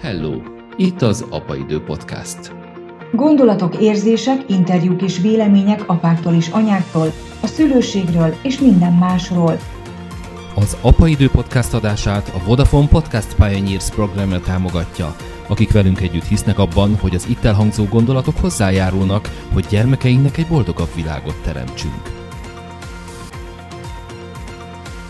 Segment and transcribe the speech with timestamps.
[0.00, 0.32] Hello!
[0.76, 2.52] Itt az Apaidő Podcast.
[3.12, 9.58] Gondolatok, érzések, interjúk és vélemények apáktól és anyáktól, a szülőségről és minden másról.
[10.54, 15.16] Az Apaidő Podcast adását a Vodafone Podcast Pioneers programja támogatja,
[15.48, 20.94] akik velünk együtt hisznek abban, hogy az itt elhangzó gondolatok hozzájárulnak, hogy gyermekeinknek egy boldogabb
[20.94, 22.21] világot teremtsünk.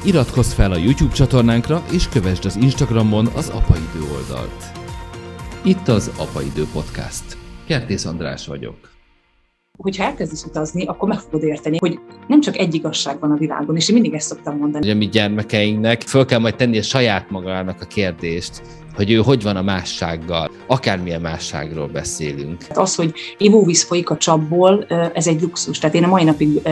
[0.05, 4.73] Iratkozz fel a YouTube csatornánkra, és kövessd az Instagramon az Apaidő oldalt.
[5.65, 7.37] Itt az Apaidő Podcast.
[7.67, 8.92] Kertész András vagyok.
[9.79, 13.77] Hogyha elkezdesz utazni, akkor meg fogod érteni, hogy nem csak egy igazság van a világon,
[13.77, 14.91] és én mindig ezt szoktam mondani.
[14.91, 18.63] A mi gyermekeinknek föl kell majd tenni a saját magának a kérdést,
[18.95, 22.67] hogy ő hogy van a mássággal, akármilyen másságról beszélünk.
[22.75, 25.79] Az, hogy ivóvíz folyik a csapból, ez egy luxus.
[25.79, 26.63] Tehát én a mai napig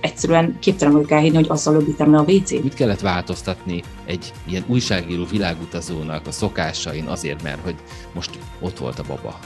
[0.00, 2.62] egyszerűen képtelen vagyok elhinni, hogy azzal öblítem le a WC-t.
[2.62, 7.76] Mit kellett változtatni egy ilyen újságíró világutazónak a szokásain azért, mert hogy
[8.14, 9.38] most ott volt a baba?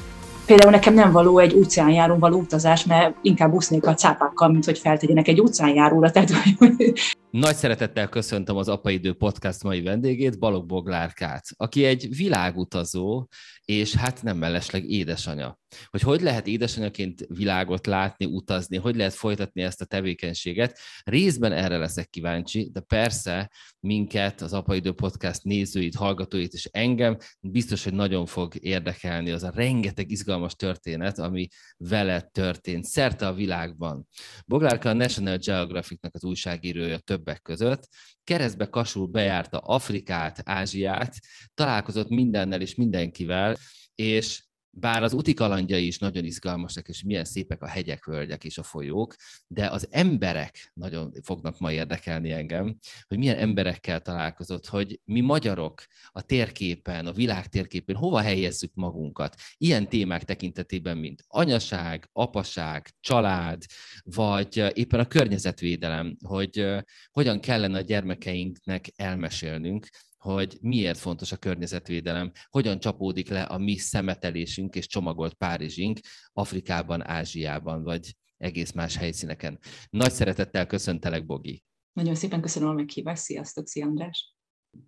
[0.50, 4.78] Például nekem nem való egy óceánjárón való utazás, mert inkább úsznék a cápákkal, mint hogy
[4.78, 6.10] feltegyenek egy óceánjáróra.
[6.10, 6.92] Tehát, hogy...
[7.30, 13.26] Nagy szeretettel köszöntöm az Apaidő Podcast mai vendégét, Balog Boglárkát, aki egy világutazó,
[13.70, 15.58] és hát nem mellesleg édesanya.
[15.86, 21.76] Hogy hogy lehet édesanyaként világot látni, utazni, hogy lehet folytatni ezt a tevékenységet, részben erre
[21.78, 28.26] leszek kíváncsi, de persze minket, az Apaidő Podcast nézőit, hallgatóit és engem biztos, hogy nagyon
[28.26, 34.06] fog érdekelni az a rengeteg izgalmas történet, ami vele történt szerte a világban.
[34.46, 37.88] Boglárka a National Geographicnak az újságírója többek között,
[38.30, 41.14] keresztbe kasul bejárta Afrikát, Ázsiát,
[41.54, 43.56] találkozott mindennel és mindenkivel,
[43.94, 48.58] és bár az úti kalandjai is nagyon izgalmasak, és milyen szépek a hegyek, völgyek és
[48.58, 49.14] a folyók,
[49.46, 55.82] de az emberek nagyon fognak ma érdekelni engem, hogy milyen emberekkel találkozott, hogy mi magyarok
[56.08, 59.36] a térképen, a világ térképén hova helyezzük magunkat.
[59.56, 63.62] Ilyen témák tekintetében, mint anyaság, apaság, család,
[64.02, 66.66] vagy éppen a környezetvédelem, hogy
[67.10, 69.86] hogyan kellene a gyermekeinknek elmesélnünk,
[70.20, 75.98] hogy miért fontos a környezetvédelem, hogyan csapódik le a mi szemetelésünk és csomagolt Párizsink
[76.32, 79.58] Afrikában, Ázsiában, vagy egész más helyszíneken.
[79.90, 81.64] Nagy szeretettel köszöntelek, Bogi!
[81.92, 84.34] Nagyon szépen köszönöm a meghívást, sziasztok, szia András!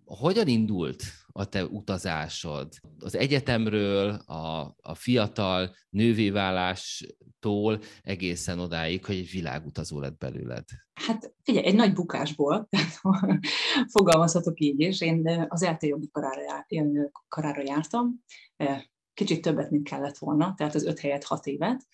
[0.05, 1.03] Hogyan indult
[1.35, 2.73] a te utazásod?
[2.99, 10.65] Az egyetemről, a, a fiatal nővéválástól egészen odáig, hogy egy világutazó lett belőled?
[10.93, 12.69] Hát figyelj, egy nagy bukásból,
[13.95, 15.01] fogalmazhatok így is.
[15.01, 16.65] Én az ELTE jogi karára,
[17.27, 18.23] karára jártam,
[19.13, 21.87] kicsit többet, mint kellett volna, tehát az öt helyet hat évet,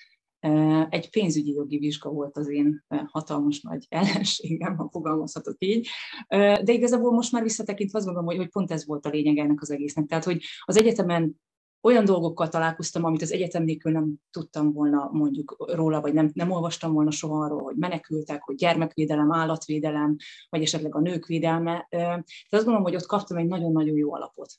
[0.90, 5.88] egy pénzügyi jogi vizsga volt az én hatalmas nagy ellenségem, ha fogalmazhatok így.
[6.28, 9.72] De igazából most már visszatekintve azt gondolom, hogy, pont ez volt a lényeg ennek az
[9.72, 10.06] egésznek.
[10.06, 11.40] Tehát, hogy az egyetemen
[11.82, 16.52] olyan dolgokkal találkoztam, amit az egyetem nélkül nem tudtam volna mondjuk róla, vagy nem, nem
[16.52, 20.16] olvastam volna soha arról, hogy menekültek, hogy gyermekvédelem, állatvédelem,
[20.50, 21.88] vagy esetleg a nők védelme.
[21.90, 24.52] Tehát azt gondolom, hogy ott kaptam egy nagyon-nagyon jó alapot.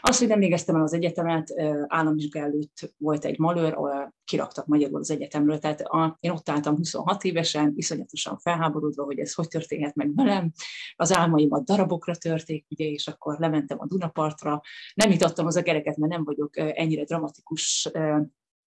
[0.00, 1.52] Az, hogy nem végeztem el az egyetemet,
[1.86, 6.76] államvizsga előtt volt egy malőr, ahol kiraktak magyarul az egyetemről, tehát a, én ott álltam
[6.76, 10.52] 26 évesen, iszonyatosan felháborodva, hogy ez hogy történhet meg velem.
[10.96, 14.60] Az álmaimat darabokra törték, ugye, és akkor lementem a Dunapartra.
[14.94, 17.90] Nem itattam az a gereket, mert nem vagyok ennyire dramatikus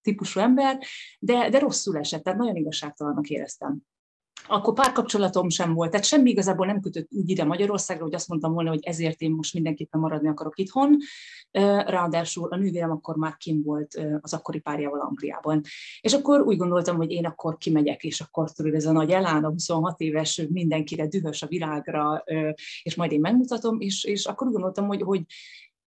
[0.02, 0.78] típusú ember,
[1.18, 3.82] de, de rosszul esett, tehát nagyon igazságtalannak éreztem
[4.48, 8.52] akkor párkapcsolatom sem volt, tehát semmi igazából nem kötött úgy ide Magyarországra, hogy azt mondtam
[8.52, 10.96] volna, hogy ezért én most mindenképpen maradni akarok itthon.
[11.86, 15.60] Ráadásul a nővérem akkor már kim volt az akkori párjával Angliában.
[16.00, 19.44] És akkor úgy gondoltam, hogy én akkor kimegyek, és akkor tudod, ez a nagy elán,
[19.44, 22.24] a 26 éves, mindenkire dühös a világra,
[22.82, 25.22] és majd én megmutatom, és, és akkor úgy gondoltam, hogy, hogy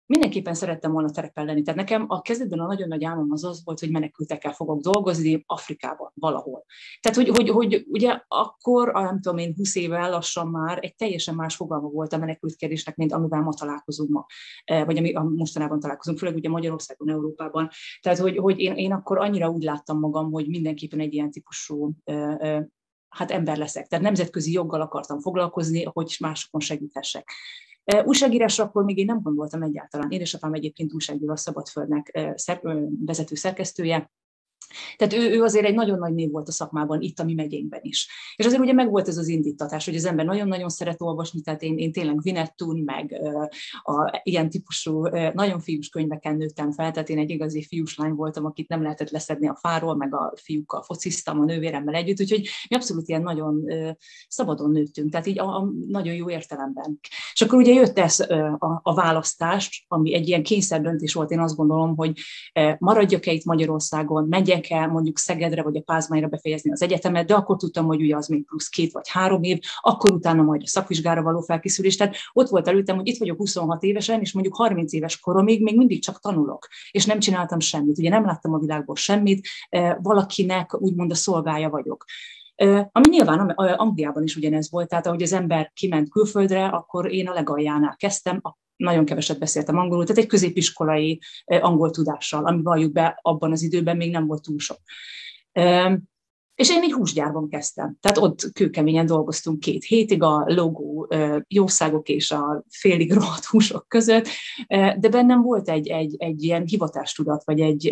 [0.07, 1.63] mindenképpen szerettem volna terepen lenni.
[1.63, 5.43] Tehát nekem a kezdetben a nagyon nagy álmom az az volt, hogy menekültekkel fogok dolgozni
[5.47, 6.65] Afrikában, valahol.
[7.01, 11.35] Tehát, hogy, hogy, hogy ugye akkor, nem tudom én, 20 éve lassan már egy teljesen
[11.35, 14.27] más fogalma volt a menekült kérdésnek, mint amivel ma találkozunk ma,
[14.65, 17.69] e, vagy ami mostanában találkozunk, főleg ugye Magyarországon, Európában.
[18.01, 21.93] Tehát, hogy, hogy én, én akkor annyira úgy láttam magam, hogy mindenképpen egy ilyen típusú
[22.05, 22.69] e, e,
[23.09, 23.87] hát ember leszek.
[23.87, 27.31] Tehát nemzetközi joggal akartam foglalkozni, hogy másokon segíthessek.
[28.05, 30.11] Újságírásra akkor még én nem gondoltam egyáltalán.
[30.11, 32.19] Édesapám egyébként újságíró a Szabadföldnek
[33.05, 34.11] vezető szerkesztője,
[34.97, 37.81] Tehát ő, ő azért egy nagyon nagy név volt a szakmában, itt a mi megyénkben
[37.83, 38.09] is.
[38.37, 41.63] És azért ugye meg volt ez az indítatás, hogy az ember nagyon-nagyon szeret olvasni, tehát
[41.63, 43.21] én, én tényleg Vinettun, meg
[43.83, 48.45] a, ilyen típusú, nagyon fiús könyveken nőttem fel, tehát én egy igazi fiús lány voltam,
[48.45, 52.77] akit nem lehetett leszedni a fáról, meg a fiúkkal fociztam a nővéremmel együtt, úgyhogy mi
[52.77, 53.65] abszolút ilyen nagyon
[54.29, 56.99] szabadon nőttünk, tehát így a, a nagyon jó értelemben.
[57.33, 61.57] És akkor ugye jött ez a, a választás, ami egy ilyen kényszerdöntés volt, én azt
[61.57, 62.13] gondolom, hogy
[62.79, 67.57] maradjak-e itt Magyarországon, megyek el mondjuk Szegedre vagy a Pázmányra befejezni az egyetemet, de akkor
[67.57, 71.23] tudtam, hogy ugye az még plusz két vagy három év, akkor utána majd a szakvizsgára
[71.23, 71.97] való felkészülés.
[71.97, 75.77] Tehát ott volt előttem, hogy itt vagyok 26 évesen, és mondjuk 30 éves koromig még
[75.77, 77.99] mindig csak tanulok, és nem csináltam semmit.
[77.99, 79.49] Ugye nem láttam a világból semmit,
[80.03, 82.05] valakinek úgymond a szolgája vagyok.
[82.93, 87.33] Ami nyilván Angliában is ugyanez volt, tehát ahogy az ember kiment külföldre, akkor én a
[87.33, 88.41] legaljánál kezdtem,
[88.77, 93.97] nagyon keveset beszéltem angolul, tehát egy középiskolai angol tudással, ami valljuk be abban az időben
[93.97, 94.79] még nem volt túl sok.
[96.55, 97.97] És én egy húsgyárban kezdtem.
[98.01, 101.09] Tehát ott kőkeményen dolgoztunk két hétig a logó
[101.49, 104.29] jószágok és a félig rohadt húsok között,
[104.99, 107.87] de bennem volt egy, egy, egy ilyen hivatástudat, vagy egy,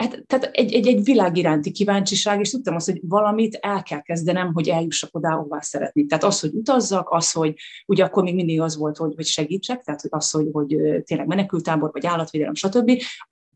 [0.00, 4.00] hát, tehát egy, egy, egy világ iránti kíváncsiság, és tudtam azt, hogy valamit el kell
[4.00, 6.08] kezdenem, hogy eljussak oda, ahová szeretnék.
[6.08, 7.54] Tehát az, hogy utazzak, az, hogy
[7.86, 11.90] ugye akkor még mindig az volt, hogy, hogy segítsek, tehát az, hogy, hogy tényleg menekültábor,
[11.92, 13.02] vagy állatvédelem, stb.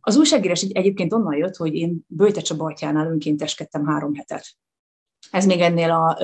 [0.00, 4.46] Az újságírás egyébként onnan jött, hogy én Böjte Csabartyánál önkénteskedtem három hetet.
[5.30, 6.18] Ez még ennél a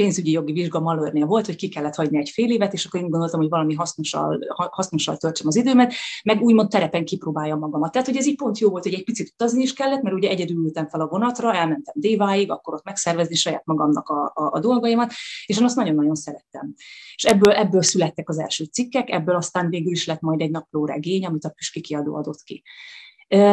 [0.00, 3.08] pénzügyi jogi vizsga malőrnél volt, hogy ki kellett hagyni egy fél évet, és akkor én
[3.08, 4.38] gondoltam, hogy valami hasznossal,
[4.70, 5.92] hasznossal töltsem az időmet,
[6.24, 7.92] meg úgymond terepen kipróbáljam magamat.
[7.92, 10.28] Tehát, hogy ez így pont jó volt, hogy egy picit utazni is kellett, mert ugye
[10.28, 14.60] egyedül ültem fel a vonatra, elmentem Déváig, akkor ott megszervezni saját magamnak a, a, a
[14.60, 15.12] dolgaimat,
[15.46, 16.74] és én azt nagyon-nagyon szerettem.
[17.14, 20.86] És ebből, ebből születtek az első cikkek, ebből aztán végül is lett majd egy napló
[20.86, 22.62] regény, amit a Püski kiadó adott ki.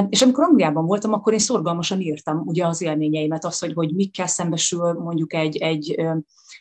[0.10, 4.28] És amikor Angliában voltam, akkor én szorgalmasan írtam ugye az élményeimet, az, hogy, hogy mikkel
[4.28, 5.96] szembesül mondjuk egy, egy,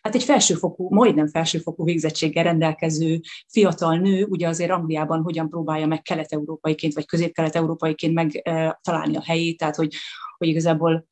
[0.02, 6.02] hát egy felsőfokú, majdnem felsőfokú végzettséggel rendelkező fiatal nő, ugye azért Angliában hogyan próbálja meg
[6.02, 9.94] kelet-európaiként, vagy közép-kelet-európaiként megtalálni a helyét, tehát hogy,
[10.38, 11.06] hogy igazából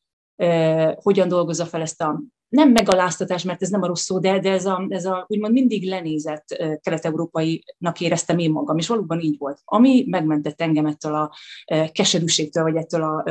[0.95, 2.23] hogyan dolgozza fel ezt a
[2.55, 5.53] nem megaláztatás, mert ez nem a rossz szó, de, de ez, a, ez a úgymond
[5.53, 6.47] mindig lenézett
[6.81, 9.61] kelet-európainak éreztem én magam, és valóban így volt.
[9.65, 11.35] Ami megmentett engem ettől a
[11.93, 13.25] keserűségtől, vagy ettől a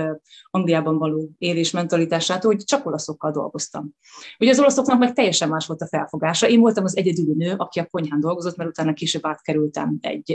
[0.50, 3.96] Angliában való élés mentalitásától, hogy csak olaszokkal dolgoztam.
[4.40, 6.48] Ugye az olaszoknak meg teljesen más volt a felfogása.
[6.48, 10.31] Én voltam az egyedüli nő, aki a konyhán dolgozott, mert utána később átkerültem egy,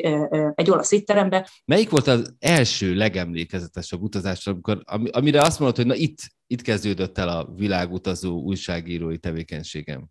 [0.55, 1.49] egy olasz étterembe.
[1.65, 6.19] Melyik volt az első legemlékezetesebb utazás, amikor, amire azt mondod, hogy na itt,
[6.51, 10.07] itt kezdődött el a világutazó újságírói tevékenységem?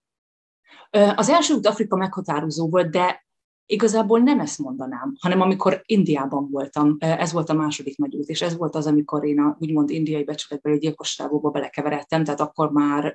[1.16, 3.25] Az első út Afrika meghatározó volt, de
[3.66, 8.42] igazából nem ezt mondanám, hanem amikor Indiában voltam, ez volt a második nagy út, és
[8.42, 13.13] ez volt az, amikor én a úgymond indiai becsületbeli gyilkosságokba belekeveredtem, tehát akkor már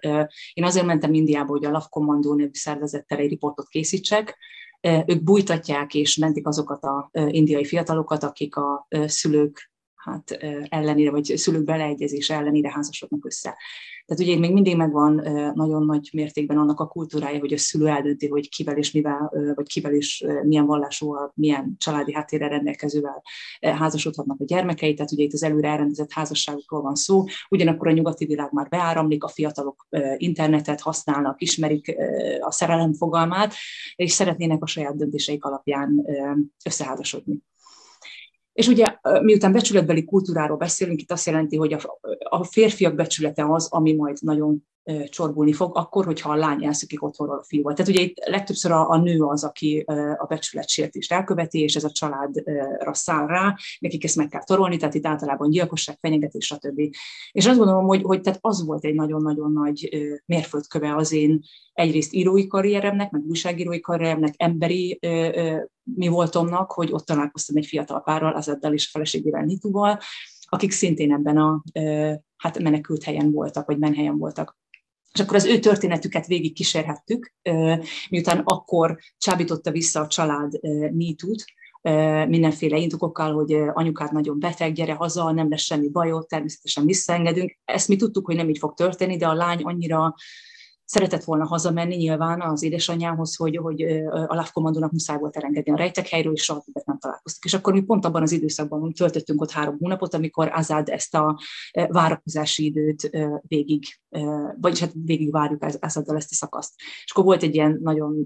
[0.53, 4.39] én azért mentem Indiába, hogy a Love Commando nevű szervezettel egy riportot készítsek,
[5.07, 9.72] ők bújtatják és mentik azokat a indiai fiatalokat, akik a szülők
[10.05, 10.31] hát
[10.69, 13.57] ellenére, vagy szülők beleegyezés ellenére házasodnak össze.
[14.07, 15.15] Tehát ugye még mindig megvan
[15.55, 19.67] nagyon nagy mértékben annak a kultúrája, hogy a szülő eldönti, hogy kivel és mivel, vagy
[19.67, 23.23] kivel és milyen vallásúval, milyen családi háttérrel rendelkezővel
[23.61, 28.25] házasodhatnak a gyermekei, tehát ugye itt az előre elrendezett házasságokról van szó, ugyanakkor a nyugati
[28.25, 31.97] világ már beáramlik, a fiatalok internetet használnak, ismerik
[32.41, 33.55] a szerelem fogalmát,
[33.95, 36.07] és szeretnének a saját döntéseik alapján
[36.65, 37.43] összeházasodni.
[38.53, 43.69] És ugye miután becsületbeli kultúráról beszélünk, itt azt jelenti, hogy a, a férfiak becsülete az,
[43.71, 44.67] ami majd nagyon
[45.09, 47.75] csorbulni fog, akkor, hogyha a lány elszökik otthonról a fiúval.
[47.75, 49.85] Tehát ugye itt legtöbbször a, a nő az, aki
[50.19, 54.95] a becsületsértést elköveti, és ez a családra száll rá, nekik ezt meg kell torolni, tehát
[54.95, 56.81] itt általában gyilkosság, fenyegetés, stb.
[57.33, 59.89] És azt gondolom, hogy, hogy tehát az volt egy nagyon-nagyon nagy
[60.27, 61.41] mérföldköve az én
[61.73, 64.99] egyrészt írói karrieremnek, meg újságírói karrieremnek, emberi
[65.83, 69.99] mi voltomnak, hogy ott találkoztam egy fiatal párral, Azaddal és a feleségével Nituval,
[70.49, 71.63] akik szintén ebben a
[72.37, 74.61] hát menekült helyen voltak, vagy menhelyen voltak.
[75.13, 77.33] És akkor az ő történetüket végig kísérhettük,
[78.11, 80.53] miután akkor csábította vissza a család
[80.93, 81.45] nítút,
[82.29, 87.59] mindenféle indokokkal, hogy anyukád nagyon beteg, gyere haza, nem lesz semmi bajod, természetesen visszaengedünk.
[87.65, 90.15] Ezt mi tudtuk, hogy nem így fog történni, de a lány annyira
[90.93, 95.77] szeretett volna hazamenni nyilván az édesanyjához, hogy, hogy a Love Commandónak muszáj volt elengedni a
[95.77, 97.45] rejtek helyről, és soha többet nem találkoztak.
[97.45, 101.41] És akkor mi pont abban az időszakban töltöttünk ott három hónapot, amikor Azad ezt a
[101.89, 103.11] várakozási időt
[103.49, 103.85] végig,
[104.61, 106.73] vagyis hát végig várjuk Azaddal ezt a szakaszt.
[107.05, 108.25] És akkor volt egy ilyen nagyon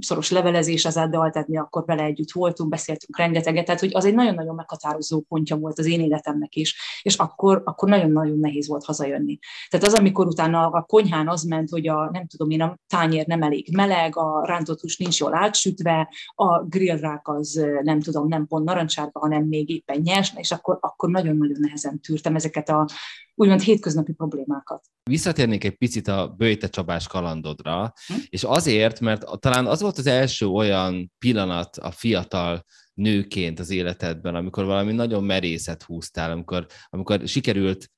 [0.00, 4.14] szoros levelezés Azaddal, tehát mi akkor vele együtt voltunk, beszéltünk rengeteget, tehát hogy az egy
[4.14, 9.38] nagyon-nagyon meghatározó pontja volt az én életemnek is, és akkor, akkor nagyon-nagyon nehéz volt hazajönni.
[9.68, 13.26] Tehát az, amikor utána a konyhán az ment, hogy a, nem tudom én, a tányér
[13.26, 18.46] nem elég meleg, a rántott hús nincs jól átsütve, a grillrák az nem tudom, nem
[18.46, 22.88] pont narancsárga, hanem még éppen nyers, és akkor, akkor nagyon-nagyon nehezen tűrtem ezeket a
[23.34, 24.84] úgymond hétköznapi problémákat.
[25.02, 28.14] Visszatérnék egy picit a Böjte Csabás kalandodra, hm?
[28.28, 34.34] és azért, mert talán az volt az első olyan pillanat a fiatal nőként az életedben,
[34.34, 37.90] amikor valami nagyon merészet húztál, amikor, amikor sikerült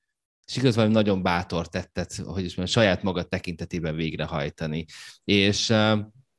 [0.46, 4.84] sikerült valami nagyon bátor tettet, hogy is mondjam, saját magad tekintetében végrehajtani.
[5.24, 5.98] És uh,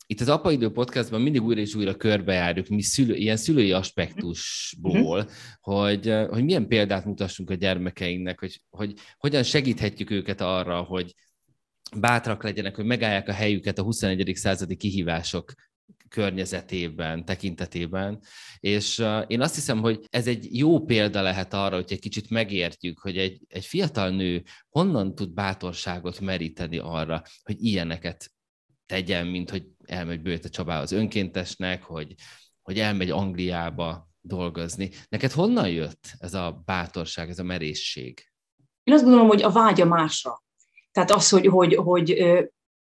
[0.10, 5.20] itt az Apa Idő podcastban mindig újra és újra körbejárjuk mi szülő, ilyen szülői aspektusból,
[5.20, 5.32] uh-huh.
[5.60, 11.14] hogy, hogy milyen példát mutassunk a gyermekeinknek, hogy, hogy hogyan segíthetjük őket arra, hogy
[11.98, 14.32] bátrak legyenek, hogy megállják a helyüket a 21.
[14.36, 15.54] századi kihívások
[16.10, 18.20] környezetében, tekintetében.
[18.60, 23.00] És én azt hiszem, hogy ez egy jó példa lehet arra, hogy egy kicsit megértjük,
[23.00, 28.32] hogy egy, egy fiatal nő honnan tud bátorságot meríteni arra, hogy ilyeneket
[28.86, 32.13] tegyen, mint hogy elmegy Bőte Csabához önkéntesnek, hogy,
[32.62, 34.89] hogy elmegy Angliába dolgozni.
[35.10, 38.32] Neked honnan jött ez a bátorság, ez a merészség?
[38.84, 40.44] Én azt gondolom, hogy a vágya másra.
[40.91, 42.10] Tehát az, hogy, hogy, hogy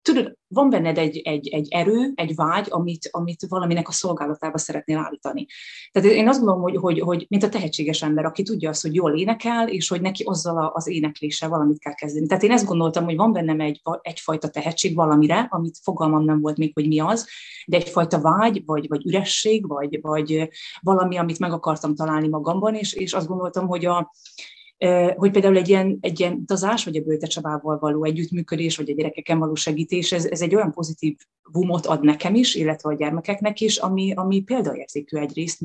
[0.02, 4.98] tudod, van benned egy, egy, egy erő, egy vágy, amit, amit valaminek a szolgálatába szeretnél
[4.98, 5.46] állítani.
[5.92, 8.96] Tehát én azt gondolom, hogy, hogy, hogy mint a tehetséges ember, aki tudja azt, hogy
[8.96, 12.28] jól énekel, és hogy neki azzal az énekléssel valamit kell kezdeni.
[12.28, 16.58] Tehát én ezt gondoltam, hogy van bennem egy, egyfajta tehetség valamire, amit fogalmam nem volt
[16.58, 17.28] még, hogy mi az,
[17.66, 20.50] de egyfajta vágy, vagy, vagy üresség, vagy, vagy
[20.82, 24.12] valami, amit meg akartam találni magamban, és, és azt gondoltam, hogy a,
[25.16, 28.94] hogy például egy ilyen, egy ilyen utazás, vagy a Bőte Csabával való együttműködés, vagy a
[28.94, 31.18] gyerekeken való segítés, ez, ez egy olyan pozitív
[31.52, 35.62] vumot ad nekem is, illetve a gyermekeknek is, ami, ami példaértékű egyrészt,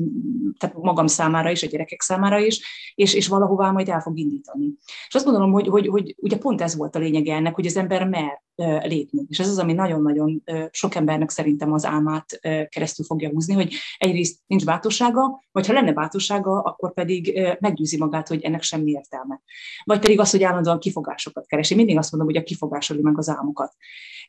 [0.59, 2.61] tehát magam számára is, a gyerekek számára is,
[2.95, 4.73] és, és valahová majd el fog indítani.
[5.07, 7.77] És azt gondolom, hogy, hogy, hogy ugye pont ez volt a lényege ennek, hogy az
[7.77, 8.43] ember mer
[8.83, 9.25] lépni.
[9.29, 14.39] És ez az, ami nagyon-nagyon sok embernek szerintem az álmát keresztül fogja húzni, hogy egyrészt
[14.47, 19.41] nincs bátorsága, vagy ha lenne bátorsága, akkor pedig meggyőzi magát, hogy ennek semmi értelme.
[19.83, 21.75] Vagy pedig az, hogy állandóan kifogásokat keresi.
[21.75, 23.73] Mindig azt mondom, hogy a kifogásoli meg az álmokat.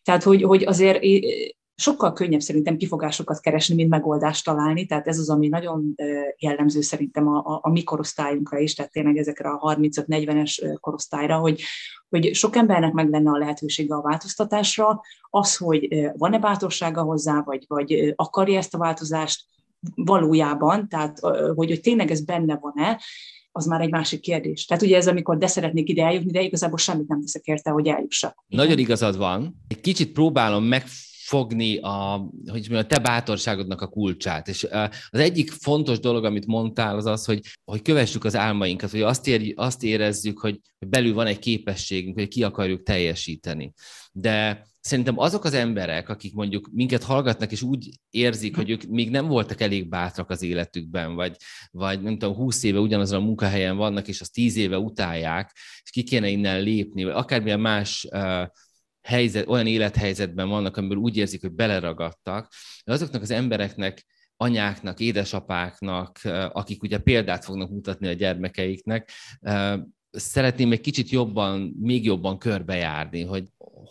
[0.06, 0.98] Tehát, hogy, hogy azért
[1.74, 5.94] sokkal könnyebb szerintem kifogásokat keresni, mint megoldást találni, tehát ez az, ami nagyon
[6.38, 11.62] jellemző szerintem a, a, a mi korosztályunkra is, tehát tényleg ezekre a 35-40-es korosztályra, hogy,
[12.08, 17.64] hogy sok embernek meg lenne a lehetősége a változtatásra, az, hogy van-e bátorsága hozzá, vagy,
[17.68, 19.44] vagy akarja ezt a változást?
[19.94, 23.00] Valójában, tehát hogy, hogy tényleg ez benne van-e,
[23.56, 24.64] az már egy másik kérdés.
[24.64, 27.86] Tehát ugye ez, amikor de szeretnék ide eljutni, de igazából semmit nem teszek érte, hogy
[27.86, 28.44] eljussak.
[28.46, 29.56] Nagyon igazad van.
[29.68, 30.84] Egy kicsit próbálom meg
[31.26, 34.48] fogni a, hogy mondjam, a te bátorságodnak a kulcsát.
[34.48, 34.66] És
[35.10, 39.26] az egyik fontos dolog, amit mondtál, az az, hogy, hogy kövessük az álmainkat, hogy azt,
[39.26, 43.72] ér, azt érezzük, hogy belül van egy képességünk, hogy ki akarjuk teljesíteni.
[44.12, 49.10] De szerintem azok az emberek, akik mondjuk minket hallgatnak, és úgy érzik, hogy ők még
[49.10, 51.36] nem voltak elég bátrak az életükben, vagy,
[51.70, 55.52] vagy nem tudom, húsz éve ugyanazon a munkahelyen vannak, és azt tíz éve utálják,
[55.82, 58.46] és ki kéne innen lépni, vagy akármilyen más uh,
[59.02, 62.52] helyzet, olyan élethelyzetben vannak, amiből úgy érzik, hogy beleragadtak,
[62.84, 64.04] de azoknak az embereknek,
[64.36, 66.18] anyáknak, édesapáknak,
[66.52, 69.10] akik ugye példát fognak mutatni a gyermekeiknek,
[70.18, 73.44] szeretném egy kicsit jobban, még jobban körbejárni, hogy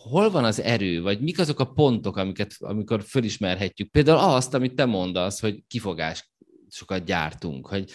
[0.10, 3.91] hol van az erő, vagy mik azok a pontok, amiket, amikor fölismerhetjük.
[3.91, 6.32] Például azt, amit te mondasz, hogy kifogás
[6.70, 7.91] sokat gyártunk, hogy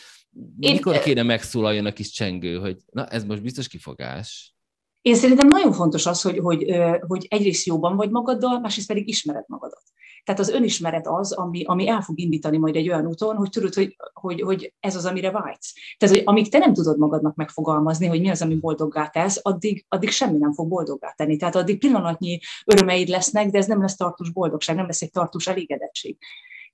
[0.56, 1.00] mikor Én...
[1.00, 4.54] kéne megszólaljon a kis csengő, hogy na, ez most biztos kifogás.
[5.02, 9.44] Én szerintem nagyon fontos az, hogy, hogy, hogy egyrészt jóban vagy magaddal, másrészt pedig ismered
[9.46, 9.82] magadat.
[10.24, 13.74] Tehát az önismeret az, ami, ami el fog indítani majd egy olyan úton, hogy tudod,
[13.74, 15.74] hogy, hogy, hogy ez az, amire vágysz.
[15.98, 19.84] Tehát, hogy amíg te nem tudod magadnak megfogalmazni, hogy mi az, ami boldoggá tesz, addig,
[19.88, 21.36] addig semmi nem fog boldoggá tenni.
[21.36, 25.46] Tehát addig pillanatnyi örömeid lesznek, de ez nem lesz tartós boldogság, nem lesz egy tartós
[25.46, 26.16] elégedettség.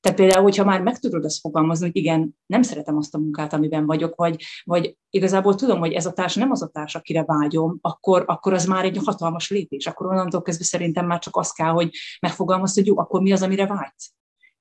[0.07, 3.53] Tehát például, hogyha már meg tudod azt fogalmazni, hogy igen, nem szeretem azt a munkát,
[3.53, 7.25] amiben vagyok, vagy, vagy igazából tudom, hogy ez a társ nem az a társ, akire
[7.25, 9.87] vágyom, akkor, akkor az már egy hatalmas lépés.
[9.87, 13.43] Akkor onnantól kezdve szerintem már csak az kell, hogy megfogalmazd, hogy jó, akkor mi az,
[13.43, 14.13] amire vágysz.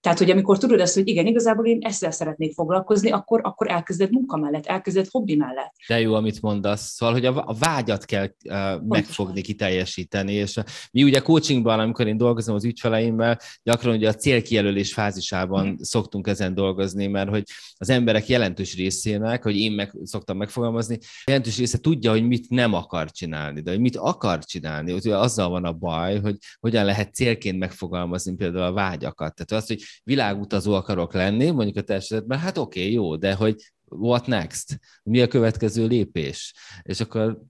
[0.06, 4.12] Tehát, hogy amikor tudod azt, hogy igen, igazából én ezzel szeretnék foglalkozni, akkor, akkor elkezded
[4.12, 5.74] munka mellett, elkezded hobbi mellett.
[5.88, 6.82] De jó, amit mondasz.
[6.82, 10.60] Szóval, hogy a, vágyat kell uh, megfogni, kiteljesíteni, és
[10.92, 15.74] mi ugye coachingban, amikor én dolgozom az ügyfeleimmel, gyakran ugye a célkijelölés fázisában mm.
[15.78, 17.44] szoktunk ezen dolgozni, mert hogy
[17.78, 22.74] az emberek jelentős részének, hogy én meg szoktam megfogalmazni, jelentős része tudja, hogy mit nem
[22.74, 27.14] akar csinálni, de hogy mit akar csinálni, hogy azzal van a baj, hogy hogyan lehet
[27.14, 29.36] célként megfogalmazni például a vágyakat.
[29.36, 33.34] Tehát azt, hogy világutazó akarok lenni, mondjuk a te esetben, hát oké, okay, jó, de
[33.34, 34.80] hogy what next?
[35.04, 36.54] Mi a következő lépés?
[36.82, 37.42] És akkor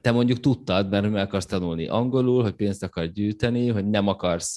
[0.00, 4.56] te mondjuk tudtad, mert meg akarsz tanulni angolul, hogy pénzt akar gyűjteni, hogy nem akarsz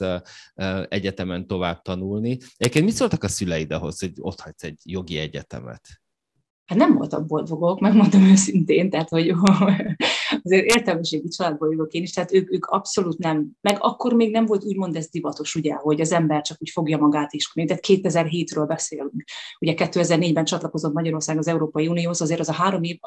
[0.88, 2.38] egyetemen tovább tanulni.
[2.58, 6.02] Egyébként mit szóltak a szüleid ahhoz, hogy ott hagysz egy jogi egyetemet?
[6.66, 9.30] Hát nem voltak boldogok, megmondom őszintén, tehát hogy
[10.44, 14.46] azért értelmiségi családból jövök én is, tehát ők, ők abszolút nem, meg akkor még nem
[14.46, 18.66] volt úgymond ez divatos, ugye, hogy az ember csak úgy fogja magát is, tehát 2007-ről
[18.68, 19.24] beszélünk.
[19.60, 23.00] Ugye 2004-ben csatlakozott Magyarország az Európai Unióhoz, azért az a három év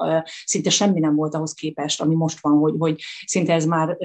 [0.45, 3.97] szinte semmi nem volt ahhoz képest, ami most van, hogy, hogy szinte ez már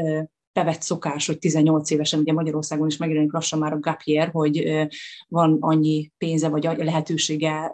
[0.53, 4.87] bevett szokás, hogy 18 évesen, ugye Magyarországon is megjelenik lassan már a gap year, hogy
[5.27, 7.69] van annyi pénze vagy lehetősége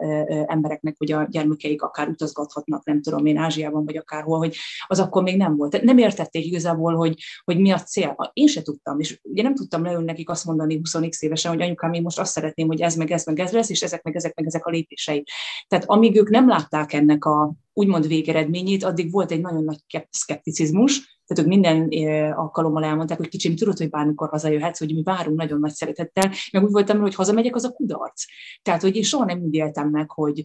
[0.46, 4.56] embereknek, hogy a gyermekeik akár utazgathatnak, nem tudom én, Ázsiában vagy akárhol, hogy
[4.86, 5.82] az akkor még nem volt.
[5.82, 8.30] Nem értették igazából, hogy, hogy mi a cél.
[8.32, 11.92] Én se tudtam, és ugye nem tudtam leülni nekik azt mondani 20 évesen, hogy anyukám,
[11.92, 14.34] én most azt szeretném, hogy ez meg ez meg ez lesz, és ezek meg ezek
[14.34, 15.24] meg ezek a lépései.
[15.68, 21.17] Tehát amíg ők nem látták ennek a úgymond végeredményét, addig volt egy nagyon nagy szkepticizmus,
[21.28, 21.88] tehát ők minden
[22.32, 26.64] alkalommal elmondták, hogy kicsim, tudod, hogy bármikor hazajöhetsz, hogy mi várunk nagyon nagy szeretettel, meg
[26.64, 28.24] úgy voltam, hogy hazamegyek, az a kudarc.
[28.62, 30.44] Tehát, hogy én soha nem úgy éltem meg, hogy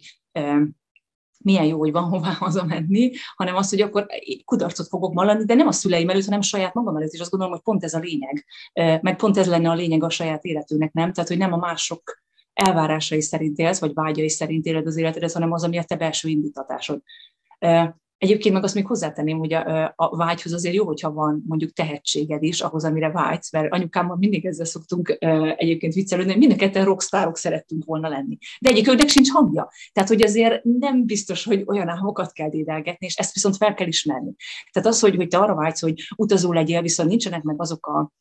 [1.43, 4.05] milyen jó, hogy van hová hazamenni, hanem az, hogy akkor
[4.45, 7.53] kudarcot fogok mallani, de nem a szüleim előtt, hanem saját magam előtt, és azt gondolom,
[7.53, 8.45] hogy pont ez a lényeg,
[9.01, 11.13] meg pont ez lenne a lényeg a saját életünknek, nem?
[11.13, 12.21] Tehát, hogy nem a mások
[12.53, 16.29] elvárásai szerint élsz, vagy vágyai szerint éled az életedet, hanem az, ami a te belső
[16.29, 17.01] indítatásod.
[18.23, 22.43] Egyébként meg azt még hozzátenném, hogy a, a vágyhoz azért jó, hogyha van mondjuk tehetséged
[22.43, 25.17] is ahhoz, amire vágysz, mert anyukámmal mindig ezzel szoktunk
[25.55, 28.37] egyébként viccelődni, hogy mind a ketten rockstárok szerettünk volna lenni.
[28.59, 29.71] De egyikőnek sincs hangja.
[29.93, 33.87] Tehát, hogy azért nem biztos, hogy olyan álmokat kell dédelgetni, és ezt viszont fel kell
[33.87, 34.35] ismerni.
[34.71, 38.11] Tehát az, hogy, hogy te arra vágysz, hogy utazó legyél, viszont nincsenek meg azok a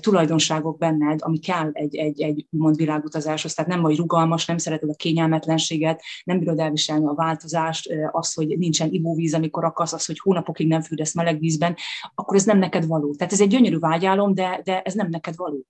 [0.00, 3.54] tulajdonságok benned, ami kell egy, egy, egy mond világutazáshoz.
[3.54, 8.58] Tehát nem vagy rugalmas, nem szereted a kényelmetlenséget, nem bírod elviselni a változást, az, hogy
[8.58, 11.76] nincsen ivóvíz, amikor akarsz az, hogy hónapokig nem fürdesz meleg vízben,
[12.14, 13.14] akkor ez nem neked való.
[13.14, 15.66] Tehát ez egy gyönyörű vágyálom, de, de ez nem neked való.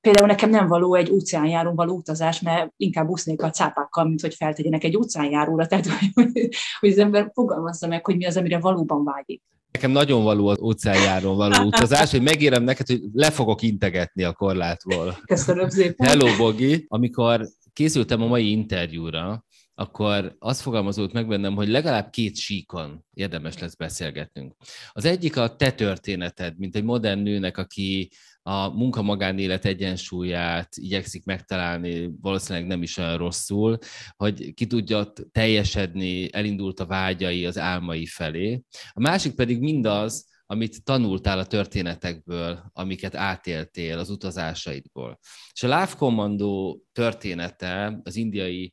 [0.00, 4.34] Például nekem nem való egy óceánjárón való utazás, mert inkább úsznék a cápákkal, mint hogy
[4.34, 5.66] feltegyenek egy óceánjáróra.
[5.66, 6.48] Tehát, hogy,
[6.80, 9.42] hogy az ember fogalmazza meg, hogy mi az, amire valóban vágyik.
[9.72, 14.32] Nekem nagyon való az óceánjáron való utazás, hogy megérem neked, hogy le fogok integetni a
[14.32, 15.16] korlátból.
[15.24, 16.08] Köszönöm szépen.
[16.08, 16.84] Hello, Bogi!
[16.88, 23.58] Amikor készültem a mai interjúra, akkor az fogalmazódott meg bennem, hogy legalább két síkon érdemes
[23.58, 24.54] lesz beszélgetnünk.
[24.92, 28.10] Az egyik a te történeted, mint egy modern nőnek, aki
[28.42, 33.78] a munka-magánélet egyensúlyát igyekszik megtalálni, valószínűleg nem is olyan rosszul,
[34.16, 38.62] hogy ki tudja teljesedni, elindult a vágyai, az álmai felé.
[38.92, 45.18] A másik pedig mindaz, amit tanultál a történetekből, amiket átéltél az utazásaidból.
[45.52, 48.72] És a Love Commando története, az indiai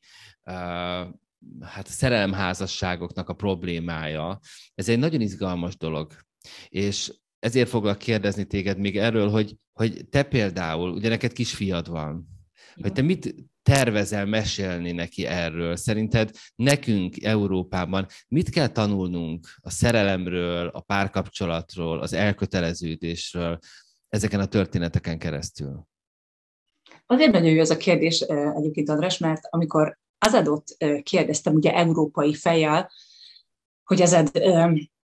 [1.62, 4.40] hát a szerelemházasságoknak a problémája,
[4.76, 6.14] ez egy nagyon izgalmas dolog.
[6.68, 12.28] És ezért foglak kérdezni téged még erről, hogy, hogy te például, ugye neked kisfiad van,
[12.82, 15.76] hogy te mit tervezel mesélni neki erről?
[15.76, 23.60] Szerinted nekünk Európában mit kell tanulnunk a szerelemről, a párkapcsolatról, az elköteleződésről
[24.10, 25.88] ezeken a történeteken keresztül?
[27.06, 30.64] Azért nagyon jó ez a kérdés egyébként, András, mert amikor Azadot
[31.04, 32.92] kérdeztem ugye európai fejjel,
[33.84, 34.32] hogy Azad,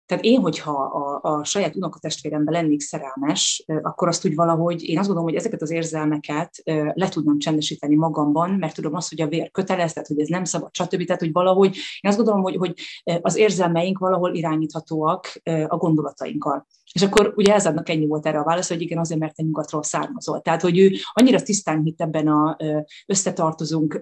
[0.06, 5.08] tehát én, hogyha a, a saját unokatestvéremben lennék szerelmes, akkor azt úgy valahogy, én azt
[5.08, 6.62] gondolom, hogy ezeket az érzelmeket
[6.93, 10.43] le tudnom csendesíteni magamban, mert tudom azt, hogy a vér kötelez, tehát hogy ez nem
[10.43, 11.06] szabad, stb.
[11.06, 12.74] Tehát, hogy valahogy, én azt gondolom, hogy, hogy
[13.22, 16.67] az érzelmeink valahol irányíthatóak a gondolatainkkal.
[16.93, 19.84] És akkor ugye Ezadnak ennyi volt erre a válasz, hogy igen, azért, mert te nyugatról
[19.84, 20.41] származol.
[20.41, 22.58] Tehát, hogy ő annyira tisztán hitt ebben a
[23.06, 24.02] összetartozunk,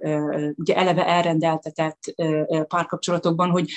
[0.55, 1.99] ugye eleve elrendeltetett
[2.67, 3.69] párkapcsolatokban, hogy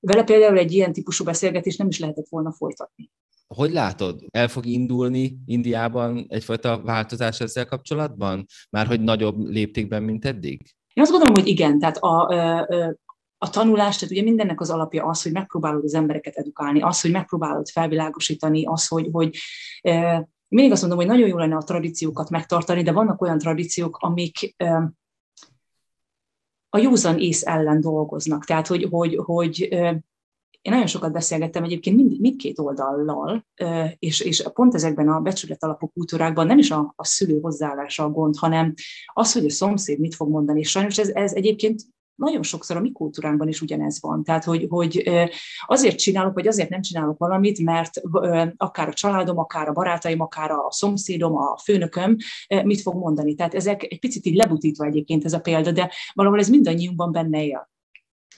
[0.00, 3.10] vele például egy ilyen típusú beszélgetés nem is lehetett volna folytatni.
[3.46, 8.46] Hogy látod, el fog indulni Indiában egyfajta változás ezzel kapcsolatban?
[8.70, 10.74] Már hogy nagyobb léptékben, mint eddig?
[10.92, 11.78] Én azt gondolom, hogy igen.
[11.78, 12.34] Tehát a,
[13.44, 17.10] a tanulás, tehát ugye mindennek az alapja az, hogy megpróbálod az embereket edukálni, az, hogy
[17.10, 19.36] megpróbálod felvilágosítani, az, hogy, hogy
[20.48, 24.54] mindig azt mondom, hogy nagyon jó lenne a tradíciókat megtartani, de vannak olyan tradíciók, amik
[26.68, 28.44] a józan ész ellen dolgoznak.
[28.44, 29.60] Tehát, hogy, hogy, hogy
[30.62, 33.46] én nagyon sokat beszélgettem egyébként mind, mindkét oldallal,
[33.98, 38.10] és, és pont ezekben a becsület alapú kultúrákban nem is a, a szülő hozzáállása a
[38.10, 38.74] gond, hanem
[39.12, 40.60] az, hogy a szomszéd mit fog mondani.
[40.60, 41.82] És sajnos ez, ez egyébként
[42.14, 44.24] nagyon sokszor a mi kultúránkban is ugyanez van.
[44.24, 45.10] Tehát, hogy, hogy
[45.66, 48.00] azért csinálok, vagy azért nem csinálok valamit, mert
[48.56, 52.16] akár a családom, akár a barátaim, akár a szomszédom, a főnököm
[52.64, 53.34] mit fog mondani.
[53.34, 57.44] Tehát ezek egy picit így lebutítva egyébként ez a példa, de valahol ez mindannyiunkban benne
[57.44, 57.72] él.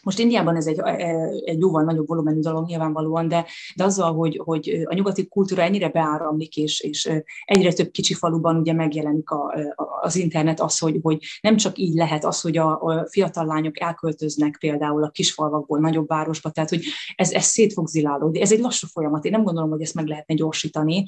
[0.06, 4.40] Most Indiában ez egy, e, egy jóval nagyobb volumenű dolog nyilvánvalóan, de, de azzal, hogy,
[4.44, 7.10] hogy a nyugati kultúra ennyire beáramlik, és, és
[7.44, 9.54] egyre több kicsi faluban ugye megjelenik a,
[10.00, 13.80] az internet az, hogy, hogy nem csak így lehet az, hogy a, a fiatal lányok
[13.80, 16.82] elköltöznek például a kisfalvakból nagyobb városba, tehát hogy
[17.14, 18.40] ez, ez szét fog zilálódni.
[18.40, 19.24] Ez egy lassú folyamat.
[19.24, 21.04] Én nem gondolom, hogy ezt meg lehetne gyorsítani.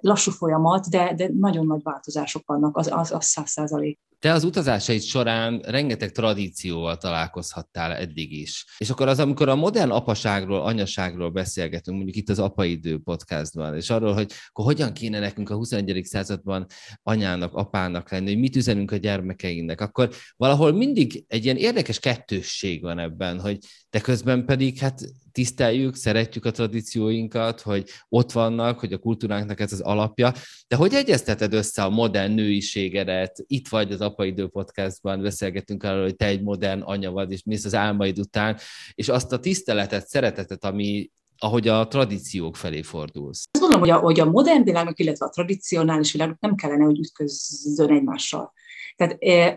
[0.00, 3.98] Lassú folyamat, de, de nagyon nagy változások vannak, az száz az százalék.
[4.20, 8.64] Te az utazásaid során rengeteg tradícióval találkozhattál eddig is.
[8.78, 13.90] És akkor az, amikor a modern apaságról, anyaságról beszélgetünk, mondjuk itt az Apaidő podcastban, és
[13.90, 16.04] arról, hogy akkor hogyan kéne nekünk a 21.
[16.04, 16.66] században
[17.02, 22.82] anyának, apának lenni, hogy mit üzenünk a gyermekeinknek, akkor valahol mindig egy ilyen érdekes kettősség
[22.82, 23.58] van ebben, hogy
[23.90, 25.00] de közben pedig hát
[25.32, 30.32] tiszteljük, szeretjük a tradícióinkat, hogy ott vannak, hogy a kultúránknak ez az alapja.
[30.68, 33.44] De hogy egyezteted össze a modern nőiségedet?
[33.46, 37.64] Itt vagy az Apaidő podcastban, beszélgetünk arról, hogy te egy modern anya vagy, és mész
[37.64, 38.56] az álmaid után,
[38.94, 41.10] és azt a tiszteletet, szeretetet, ami
[41.42, 43.44] ahogy a tradíciók felé fordulsz.
[43.50, 46.98] Azt gondolom, hogy a, hogy a modern világnak, illetve a tradicionális világnak nem kellene, hogy
[46.98, 48.52] ütközzön egymással.
[48.96, 49.56] Tehát eh,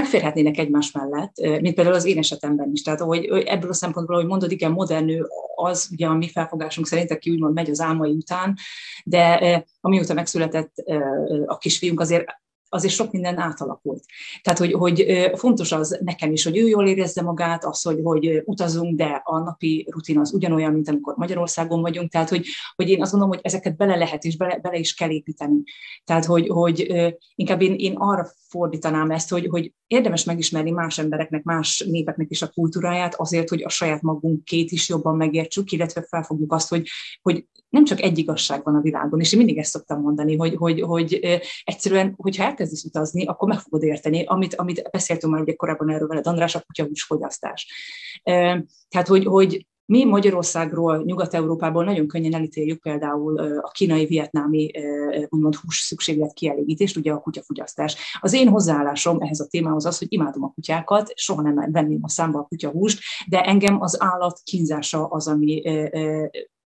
[0.00, 2.82] megférhetnének egymás mellett, mint például az én esetemben is.
[2.82, 6.86] Tehát hogy ebből a szempontból, hogy mondod, igen, modern nő az, ugye a mi felfogásunk
[6.86, 8.56] szerint, aki úgymond megy az álmai után,
[9.04, 10.72] de amióta megszületett
[11.46, 12.24] a kisfiunk, azért
[12.68, 14.04] azért sok minden átalakult.
[14.42, 18.42] Tehát, hogy, hogy fontos az nekem is, hogy ő jól érezze magát, az, hogy, hogy
[18.44, 22.10] utazunk, de a napi rutin az ugyanolyan, mint amikor Magyarországon vagyunk.
[22.10, 25.10] Tehát, hogy, hogy én azt gondolom, hogy ezeket bele lehet és bele, bele is kell
[25.10, 25.62] építeni.
[26.04, 26.94] Tehát, hogy, hogy
[27.34, 32.42] inkább én, én arra fordítanám ezt, hogy, hogy érdemes megismerni más embereknek, más népeknek is
[32.42, 36.88] a kultúráját, azért, hogy a saját magunk két is jobban megértsük, illetve felfogjuk azt, hogy,
[37.22, 40.54] hogy nem csak egy igazság van a világon, és én mindig ezt szoktam mondani, hogy,
[40.54, 41.20] hogy, hogy
[41.64, 46.08] egyszerűen, hogyha elkezdesz utazni, akkor meg fogod érteni, amit, amit beszéltünk már ugye korábban erről
[46.08, 47.72] veled, András, a kutyahús fogyasztás.
[48.88, 54.70] Tehát, hogy, hogy mi Magyarországról, Nyugat-Európából nagyon könnyen elítéljük például a kínai, vietnámi
[55.28, 58.18] úgymond hús szükséglet kielégítést, ugye a kutyafogyasztás.
[58.20, 62.08] Az én hozzáállásom ehhez a témához az, hogy imádom a kutyákat, soha nem venném a
[62.08, 65.62] számba a kutyahúst, de engem az állat kínzása az, ami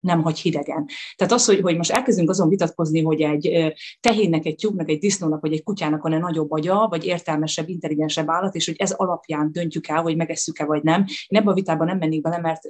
[0.02, 0.86] nem hagy hidegen.
[1.16, 5.42] Tehát az, hogy, hogy most elkezdünk azon vitatkozni, hogy egy tehénnek, egy tyúknak, egy disznónak,
[5.42, 9.88] vagy egy kutyának van-e nagyobb agya, vagy értelmesebb, intelligensebb állat, és hogy ez alapján döntjük
[9.88, 11.06] el, hogy megesszük-e vagy nem.
[11.28, 12.62] Én ebben a vitában nem mennék bele, mert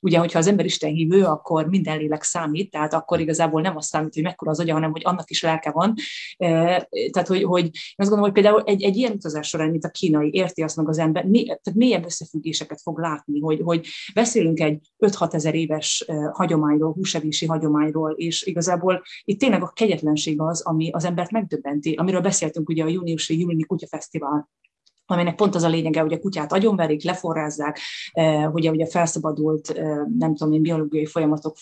[0.00, 3.86] ugye, hogyha az ember Isten hívő, akkor minden lélek számít, tehát akkor igazából nem az
[3.86, 5.94] számít, hogy mekkora az agya, hanem hogy annak is lelke van.
[7.10, 10.30] Tehát, hogy, hogy azt gondolom, hogy például egy, egy ilyen utazás során, mint a kínai,
[10.32, 14.90] érti azt meg az ember, mi, tehát mélyebb összefüggéseket fog látni, hogy, hogy beszélünk egy
[15.06, 20.90] 5-6 ezer éves hagyomány hagyományról, húsevési hagyományról, és igazából itt tényleg a kegyetlenség az, ami
[20.90, 24.50] az embert megdöbbenti, amiről beszéltünk ugye a júniusi Júliumi Kutyafesztivál
[25.06, 27.78] aminek pont az a lényege, hogy a kutyát agyonverik, leforrázzák,
[28.52, 29.74] hogy ugye felszabadult,
[30.18, 31.56] nem tudom én, biológiai folyamatok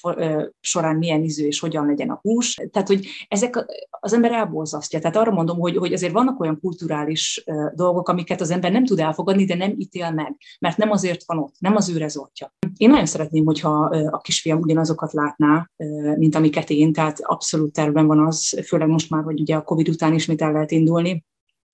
[0.61, 2.55] során milyen ízű és hogyan legyen a hús.
[2.71, 4.99] Tehát, hogy ezek az ember elborzasztja.
[5.01, 9.01] Tehát arra mondom, hogy, hogy azért vannak olyan kulturális dolgok, amiket az ember nem tud
[9.01, 12.55] elfogadni, de nem ítél meg, mert nem azért van ott, nem az ő rezortja.
[12.77, 15.71] Én nagyon szeretném, hogyha a kisfiam ugyanazokat látná,
[16.17, 19.89] mint amiket én, tehát abszolút tervben van az, főleg most már, hogy ugye a COVID
[19.89, 21.25] után ismét el lehet indulni,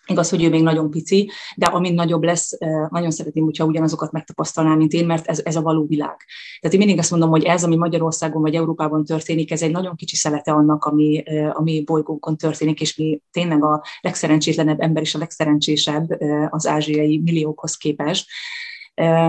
[0.07, 2.59] Igaz, hogy ő még nagyon pici, de amint nagyobb lesz,
[2.91, 6.17] nagyon szeretném, hogyha ugyanazokat megtapasztalná, mint én, mert ez, ez a való világ.
[6.61, 9.97] Tehát én mindig azt mondom, hogy ez, ami Magyarországon vagy Európában történik, ez egy nagyon
[9.97, 15.19] kicsi szelete annak, ami, ami bolygónkon történik, és mi tényleg a legszerencsétlenebb ember és a
[15.19, 16.07] legszerencsésebb
[16.51, 18.27] az ázsiai milliókhoz képest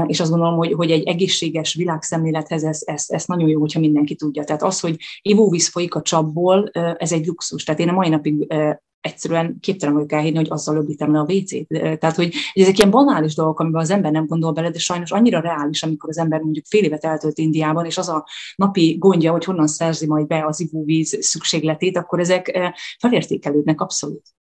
[0.06, 4.16] és azt gondolom, hogy, hogy egy egészséges világszemlélethez ez, ez, ez nagyon jó, hogyha mindenki
[4.16, 4.44] tudja.
[4.44, 7.64] Tehát az, hogy ivóvíz folyik a csapból, ez egy luxus.
[7.64, 8.54] Tehát én a mai napig
[9.02, 11.68] egyszerűen képtelen vagyok elhinni, hogy azzal öblítem le a WC-t.
[12.00, 15.40] Tehát, hogy ezek ilyen banális dolgok, amiben az ember nem gondol bele, de sajnos annyira
[15.40, 19.44] reális, amikor az ember mondjuk fél évet eltölt Indiában, és az a napi gondja, hogy
[19.44, 24.37] honnan szerzi majd be az ivóvíz szükségletét, akkor ezek felértékelődnek abszolút.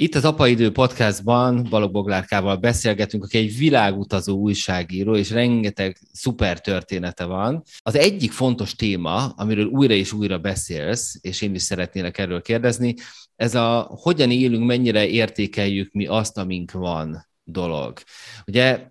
[0.00, 7.24] Itt az Apaidő podcastban Balog Boglárkával beszélgetünk, aki egy világutazó újságíró, és rengeteg szuper története
[7.24, 7.62] van.
[7.78, 12.94] Az egyik fontos téma, amiről újra és újra beszélsz, és én is szeretnélek erről kérdezni,
[13.36, 17.98] ez a hogyan élünk, mennyire értékeljük mi azt, amink van dolog.
[18.46, 18.90] Ugye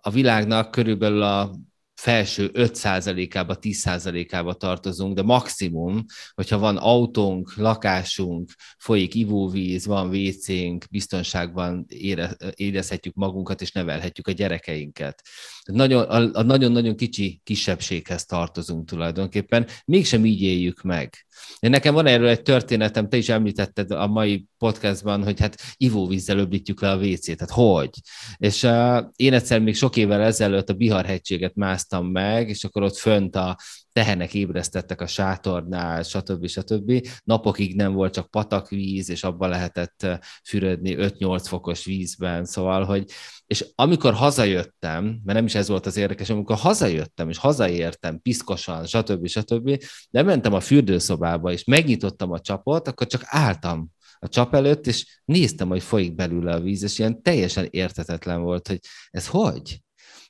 [0.00, 1.54] a világnak körülbelül a
[2.02, 11.84] felső 5%-ába, 10%-ába tartozunk, de maximum, hogyha van autónk, lakásunk, folyik ivóvíz, van WC-nk, biztonságban
[11.88, 15.22] ére, érezhetjük magunkat, és nevelhetjük a gyerekeinket.
[15.64, 21.26] Nagyon, a nagyon-nagyon kicsi kisebbséghez tartozunk tulajdonképpen, mégsem így éljük meg.
[21.60, 26.80] Nekem van erről egy történetem, te is említetted a mai podcastban, hogy hát ivóvízzel öblítjük
[26.80, 27.90] le a WC-t, tehát hogy?
[28.36, 32.82] És uh, én egyszer még sok évvel ezelőtt a Bihar hegységet másztam meg, és akkor
[32.82, 33.56] ott fönt a
[33.92, 36.46] tehenek ébresztettek a sátornál, stb.
[36.46, 37.08] stb.
[37.24, 40.06] Napokig nem volt csak patakvíz, és abban lehetett
[40.44, 43.04] fürödni 5-8 fokos vízben, szóval, hogy
[43.46, 48.86] és amikor hazajöttem, mert nem is ez volt az érdekes, amikor hazajöttem, és hazaértem piszkosan,
[48.86, 49.26] stb.
[49.26, 53.90] stb., de mentem a fürdőszobába, és megnyitottam a csapot, akkor csak álltam
[54.22, 58.68] a csap előtt, és néztem, hogy folyik belőle a víz, és ilyen teljesen értetetlen volt,
[58.68, 58.78] hogy
[59.10, 59.80] ez hogy?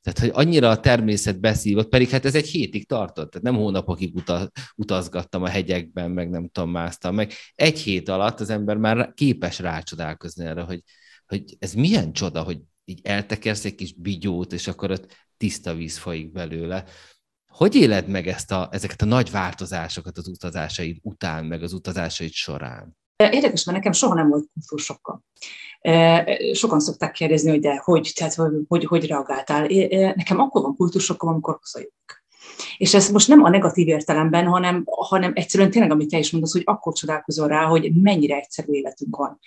[0.00, 4.22] Tehát, hogy annyira a természet beszívott, pedig hát ez egy hétig tartott, tehát nem hónapokig
[4.76, 7.32] utazgattam a hegyekben, meg nem tudom, másztam meg.
[7.54, 10.82] Egy hét alatt az ember már képes rácsodálkozni erre, hogy,
[11.26, 15.98] hogy ez milyen csoda, hogy így eltekersz egy kis bigyót, és akkor ott tiszta víz
[15.98, 16.84] folyik belőle.
[17.46, 22.32] Hogy éled meg ezt a, ezeket a nagy változásokat az utazásaid után, meg az utazásaid
[22.32, 22.96] során?
[23.30, 25.24] Érdekes, mert nekem soha nem volt kultúrsokkal.
[26.52, 28.34] Sokan szokták kérdezni, hogy de hogy, tehát
[28.68, 29.66] hogy, hogy reagáltál.
[30.14, 32.24] Nekem akkor van kultúrsokkal, amikor hazajövök.
[32.76, 36.52] És ez most nem a negatív értelemben, hanem, hanem egyszerűen tényleg, amit te is mondasz,
[36.52, 39.38] hogy akkor csodálkozol rá, hogy mennyire egyszerű életünk van.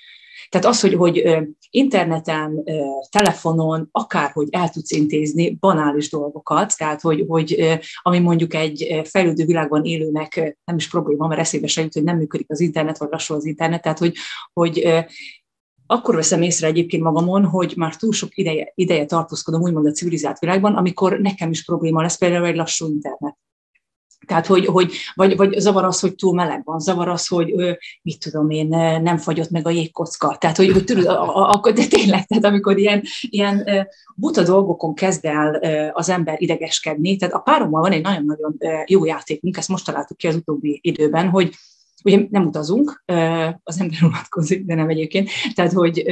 [0.49, 2.63] Tehát az, hogy, hogy interneten,
[3.09, 9.83] telefonon, akárhogy el tudsz intézni banális dolgokat, tehát hogy, hogy ami mondjuk egy fejlődő világban
[9.83, 13.33] élőnek nem is probléma, mert eszébe se jut, hogy nem működik az internet, vagy lassú
[13.33, 14.13] az internet, tehát hogy,
[14.53, 15.03] hogy
[15.87, 20.39] akkor veszem észre egyébként magamon, hogy már túl sok ideje, ideje tartózkodom úgymond a civilizált
[20.39, 23.37] világban, amikor nekem is probléma lesz például egy lassú internet.
[24.25, 27.53] Tehát, hogy, hogy vagy, vagy zavar az, hogy túl meleg van, zavar az, hogy
[28.01, 28.67] mit tudom én,
[29.01, 30.37] nem fagyott meg a jégkocka.
[30.39, 33.67] Tehát, hogy, hogy tudod, akkor, de tényleg, tehát amikor ilyen, ilyen
[34.15, 35.55] buta dolgokon kezd el
[35.93, 40.27] az ember idegeskedni, tehát a párommal van egy nagyon-nagyon jó játékunk, ezt most találtuk ki
[40.27, 41.55] az utóbbi időben, hogy
[42.03, 43.03] ugye nem utazunk,
[43.63, 46.03] az ember unatkozik, de nem egyébként, tehát, hogy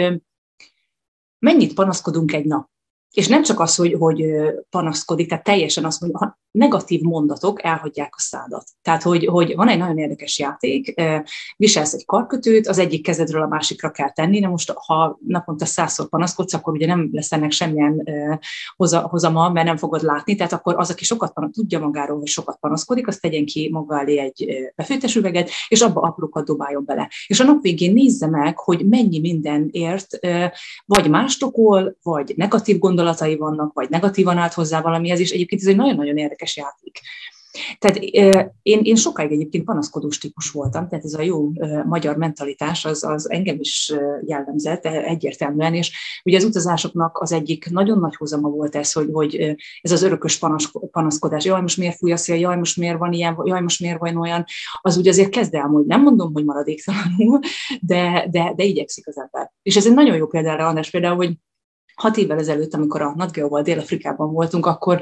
[1.40, 2.72] mennyit panaszkodunk egy nap.
[3.14, 4.26] És nem csak az, hogy, hogy
[4.70, 8.64] panaszkodik, tehát teljesen azt mondja, negatív mondatok elhagyják a szádat.
[8.82, 11.02] Tehát, hogy, hogy van egy nagyon érdekes játék,
[11.58, 16.10] viselsz egy karkötőt, az egyik kezedről a másikra kell tenni, de most ha naponta százszor
[16.10, 18.04] panaszkodsz, akkor ugye nem lesz ennek semmilyen
[19.02, 22.58] hozama, mert nem fogod látni, tehát akkor az, aki sokat panasz, tudja magáról, hogy sokat
[22.60, 27.10] panaszkodik, azt tegyen ki maga elé egy befőttes üveget, és abba aprókat dobáljon bele.
[27.28, 30.20] És a nap végén nézze meg, hogy mennyi minden ért,
[30.86, 35.68] vagy mást okol, vagy negatív gondolatai vannak, vagy negatívan állt hozzá valamihez, és egyébként ez
[35.68, 37.00] egy nagyon-nagyon érdekes játék.
[37.80, 37.98] Tehát
[38.62, 41.52] én, én sokáig egyébként panaszkodós típus voltam, tehát ez a jó
[41.86, 43.94] magyar mentalitás az, az engem is
[44.26, 45.92] jellemzett egyértelműen, és
[46.24, 50.40] ugye az utazásoknak az egyik nagyon nagy hozama volt ez, hogy, hogy ez az örökös
[50.92, 54.00] panaszkodás, jaj, most miért fúj a szél, jaj, most miért van ilyen, jaj, most miért
[54.00, 54.46] van olyan,
[54.82, 55.86] az ugye azért kezd elmúlni.
[55.88, 57.40] Nem mondom, hogy maradéktalanul,
[57.82, 59.52] de, de, de igyekszik az ember.
[59.62, 61.38] És ez egy nagyon jó példára, András, például, hogy
[61.96, 65.02] hat évvel ezelőtt, amikor a NatGeo-val Dél-Afrikában voltunk, akkor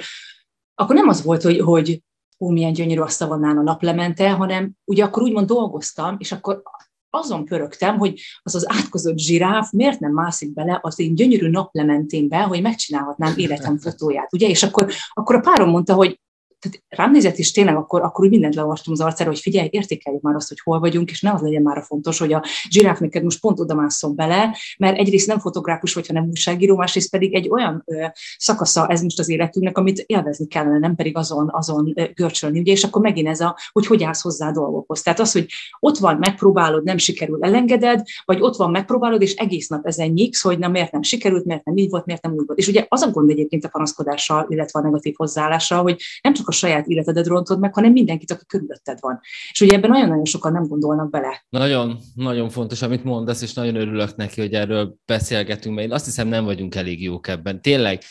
[0.75, 2.03] akkor nem az volt, hogy, hogy
[2.39, 6.61] ó, milyen gyönyörű a szavannán a naplemente, hanem ugye akkor úgymond dolgoztam, és akkor
[7.09, 12.41] azon pörögtem, hogy az az átkozott zsiráf miért nem mászik bele az én gyönyörű naplementénbe,
[12.41, 14.47] hogy megcsinálhatnám életem fotóját, ugye?
[14.47, 16.19] És akkor, akkor a párom mondta, hogy
[16.61, 20.21] tehát rám nézett is tényleg akkor, akkor úgy mindent leolvastam az arcára, hogy figyelj, értékeljük
[20.21, 22.99] már azt, hogy hol vagyunk, és ne az legyen már a fontos, hogy a zsiráf
[22.99, 27.33] neked most pont oda mászom bele, mert egyrészt nem fotográfus vagy, hanem újságíró, másrészt pedig
[27.33, 28.05] egy olyan ö,
[28.37, 32.59] szakasza ez most az életünknek, amit élvezni kellene, nem pedig azon, azon ö, görcsölni.
[32.59, 35.01] Ugye, és akkor megint ez a, hogy hogy állsz hozzá a dolgokhoz.
[35.01, 35.45] Tehát az, hogy
[35.79, 40.41] ott van, megpróbálod, nem sikerül, elengeded, vagy ott van, megpróbálod, és egész nap ezen nyíksz,
[40.41, 42.59] hogy nem, miért nem sikerült, miért nem így volt, miért nem úgy volt.
[42.59, 46.49] És ugye az a gond egyébként a panaszkodással, illetve a negatív hozzáállással, hogy nem csak
[46.51, 49.19] a saját életedet rontod meg, hanem mindenkit, aki körülötted van.
[49.51, 51.45] És ugye ebben nagyon-nagyon sokan nem gondolnak bele.
[51.49, 56.05] Nagyon, nagyon fontos, amit mondasz, és nagyon örülök neki, hogy erről beszélgetünk, mert én azt
[56.05, 57.61] hiszem nem vagyunk elég jók ebben.
[57.61, 58.01] Tényleg,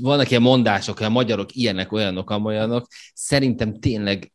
[0.00, 2.86] vannak ilyen mondások, hogy a magyarok ilyenek, olyanok, amolyanok.
[3.14, 4.32] Szerintem tényleg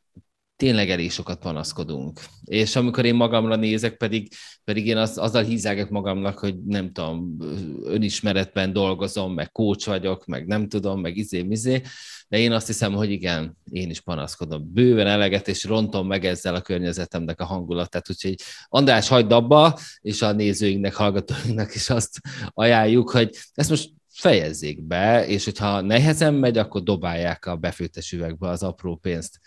[0.60, 2.20] tényleg elég sokat panaszkodunk.
[2.44, 4.28] És amikor én magamra nézek, pedig,
[4.64, 7.38] pedig én az, azzal hízelgek magamnak, hogy nem tudom,
[7.84, 11.82] önismeretben dolgozom, meg kócs vagyok, meg nem tudom, meg izé-mizé,
[12.28, 14.74] de én azt hiszem, hogy igen, én is panaszkodom.
[14.74, 18.36] Bőven eleget, és rontom meg ezzel a környezetemnek a hangulatát, úgyhogy
[18.68, 25.28] András, hagyd abba, és a nézőinknek, hallgatóinknak is azt ajánljuk, hogy ezt most fejezzék be,
[25.28, 29.40] és hogyha nehezen megy, akkor dobálják a befőttes üvegbe az apró pénzt.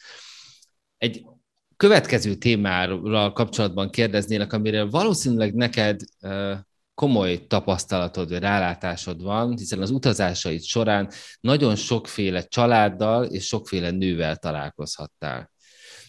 [1.03, 1.27] Egy
[1.77, 6.01] következő témára kapcsolatban kérdeznélek, amire valószínűleg neked
[6.95, 11.11] komoly tapasztalatod vagy rálátásod van, hiszen az utazásaid során
[11.41, 15.51] nagyon sokféle családdal és sokféle nővel találkozhattál.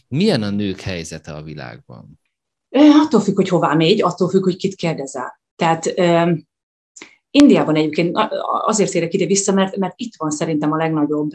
[0.08, 2.20] Milyen a nők helyzete a világban?
[3.06, 5.42] Attól függ, hogy hová megy, attól függ, hogy kit kérdezel.
[5.56, 5.86] Tehát
[7.36, 8.17] Indiában egyébként
[8.65, 11.30] azért érek ide vissza, mert, mert itt van szerintem a legnagyobb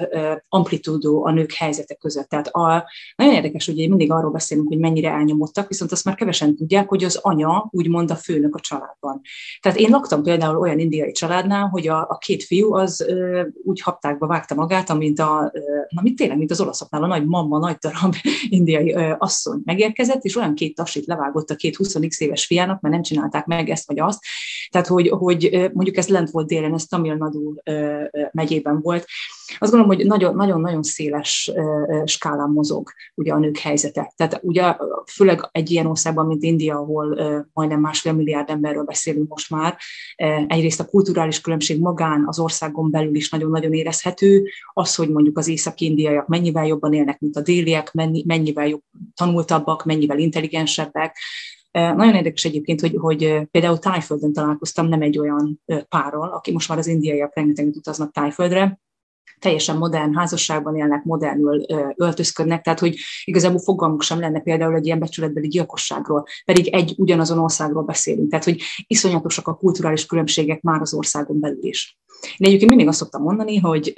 [0.49, 2.29] amplitúdó a nők helyzete között.
[2.29, 6.57] Tehát a, nagyon érdekes, hogy mindig arról beszélünk, hogy mennyire elnyomottak, viszont azt már kevesen
[6.57, 9.21] tudják, hogy az anya úgymond a főnök a családban.
[9.61, 13.81] Tehát én laktam például olyan indiai családnál, hogy a, a két fiú az ö, úgy
[13.81, 17.59] haptákba vágta magát, amint a, ö, na mit tényleg, mint az olaszoknál, a nagy mamma,
[17.59, 18.15] nagy darab
[18.49, 22.95] indiai ö, asszony megérkezett, és olyan két tasit levágott a két 20 éves fiának, mert
[22.95, 24.25] nem csinálták meg ezt vagy azt.
[24.71, 27.55] Tehát, hogy, hogy mondjuk mondjuk ez lent volt délen, ez Tamil Nadu
[28.33, 29.07] megyében volt.
[29.59, 31.53] Azt gondolom, hogy nagyon-nagyon széles
[32.05, 34.13] skálán mozog ugye a nők helyzete.
[34.17, 34.77] Tehát ugye
[35.13, 37.19] főleg egy ilyen országban, mint India, ahol
[37.53, 39.77] majdnem másfél milliárd emberről beszélünk most már,
[40.47, 45.49] egyrészt a kulturális különbség magán az országon belül is nagyon-nagyon érezhető, az, hogy mondjuk az
[45.49, 47.93] észak-indiaiak mennyivel jobban élnek, mint a déliek,
[48.25, 48.83] mennyivel jobb
[49.15, 51.17] tanultabbak, mennyivel intelligensebbek,
[51.71, 56.79] nagyon érdekes egyébként, hogy, hogy például Tájföldön találkoztam nem egy olyan párral, aki most már
[56.79, 58.81] az indiaiak rengeteget utaznak Tájföldre,
[59.39, 64.99] teljesen modern házasságban élnek, modernül öltözködnek, tehát hogy igazából fogalmuk sem lenne például egy ilyen
[64.99, 70.95] becsületbeli gyilkosságról, pedig egy ugyanazon országról beszélünk, tehát hogy iszonyatosak a kulturális különbségek már az
[70.95, 71.99] országon belül is.
[72.37, 73.93] Én egyébként mindig azt szoktam mondani, hogy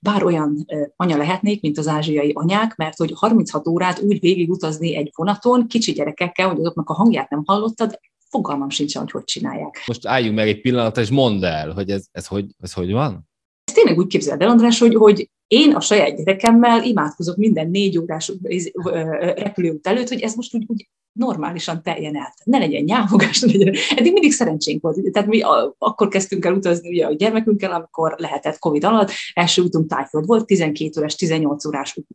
[0.00, 5.10] bár olyan anya lehetnék, mint az ázsiai anyák, mert hogy 36 órát úgy végigutazni egy
[5.14, 9.82] vonaton, kicsi gyerekekkel, hogy azoknak a hangját nem hallottad, fogalmam sincsen, hogy hogy csinálják.
[9.86, 13.28] Most álljunk meg egy pillanatra, és mondd el, hogy ez, ez, hogy, ez hogy van?
[13.66, 17.98] Ezt tényleg úgy képzeld el, András, hogy, hogy én a saját gyerekemmel imádkozok minden négy
[17.98, 18.32] órás
[19.20, 22.34] repülőút előtt, hogy ez most úgy, úgy normálisan teljen el.
[22.44, 23.74] Ne legyen nyávogás, ne legyen.
[23.96, 25.12] Eddig mindig szerencsénk volt.
[25.12, 25.40] Tehát mi
[25.78, 29.10] akkor kezdtünk el utazni ugye a gyermekünkkel, amikor lehetett Covid alatt.
[29.34, 32.06] Első útunk tájföld volt, 12 órás, 18 órás út.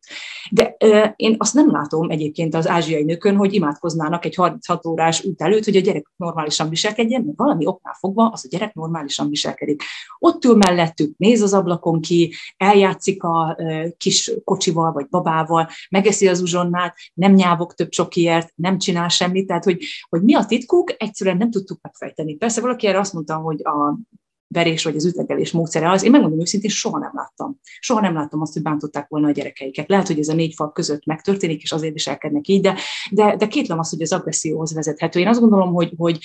[0.52, 5.24] De euh, én azt nem látom egyébként az ázsiai nőkön, hogy imádkoznának egy 36 órás
[5.24, 9.30] út előtt, hogy a gyerek normálisan viselkedjen, mert valami oknál fogva az a gyerek normálisan
[9.30, 9.84] viselkedik.
[10.20, 13.58] Ott ül mellettük, néz az ablakon ki, eljátszik a
[13.98, 19.64] kis kocsival vagy babával, megeszi az uzsonnát, nem nyávog több csokiért, nem csinál semmit, tehát
[19.64, 22.36] hogy, hogy mi a titkuk, egyszerűen nem tudtuk megfejteni.
[22.36, 24.00] Persze valaki erre azt mondta, hogy a
[24.48, 26.04] verés vagy az ütlegelés módszere az.
[26.04, 27.60] Én megmondom őszintén, soha nem láttam.
[27.80, 29.90] Soha nem láttam azt, hogy bántották volna a gyerekeiket.
[29.90, 32.76] Lehet, hogy ez a négy fal között megtörténik, és azért viselkednek így, de,
[33.12, 35.20] de, de kétlem azt, hogy az agresszióhoz vezethető.
[35.20, 36.20] Én azt gondolom, hogy, hogy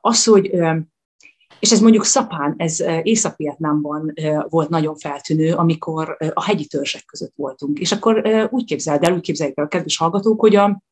[0.00, 0.50] az, hogy
[1.60, 4.12] és ez mondjuk Szapán, ez Észak-Vietnámban
[4.48, 7.78] volt nagyon feltűnő, amikor a hegyi törzsek között voltunk.
[7.78, 10.82] És akkor úgy képzeld el, úgy képzeljük el a kedves hallgatók, hogy a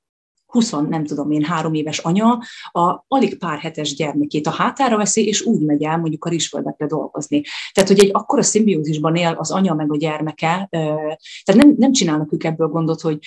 [0.49, 2.39] 20, nem tudom én, három éves anya
[2.73, 6.87] a alig pár hetes gyermekét a hátára veszi, és úgy megy el mondjuk a rizsföldekre
[6.87, 7.43] dolgozni.
[7.73, 12.33] Tehát, hogy egy akkora szimbiózisban él az anya meg a gyermeke, tehát nem, nem csinálnak
[12.33, 13.19] ők ebből gondot, hogy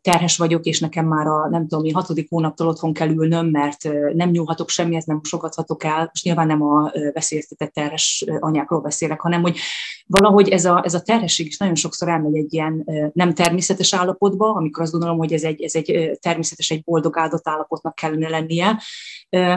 [0.00, 3.88] terhes vagyok, és nekem már a nem tudom én, hatodik hónaptól otthon kell ülnöm, mert
[4.14, 5.98] nem nyúlhatok semmihez, nem mosogathatok el.
[5.98, 9.58] Most nyilván nem a veszélyeztetett terhes anyákról beszélek, hanem hogy
[10.06, 14.52] valahogy ez a, ez a terhesség is nagyon sokszor elmegy egy ilyen nem természetes állapotba,
[14.52, 18.28] amikor azt gondolom, hogy ez egy, ez egy természetes természetes egy boldog áldott állapotnak kellene
[18.28, 18.82] lennie,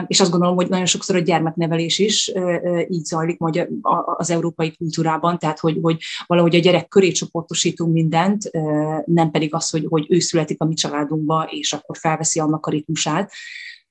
[0.06, 2.32] és azt gondolom, hogy nagyon sokszor a gyermeknevelés is
[2.88, 3.68] így zajlik majd
[4.16, 8.50] az európai kultúrában, tehát hogy, hogy valahogy a gyerek köré csoportosítunk mindent,
[9.04, 12.70] nem pedig az, hogy, hogy ő születik a mi családunkba, és akkor felveszi annak a
[12.70, 13.32] ritmusát,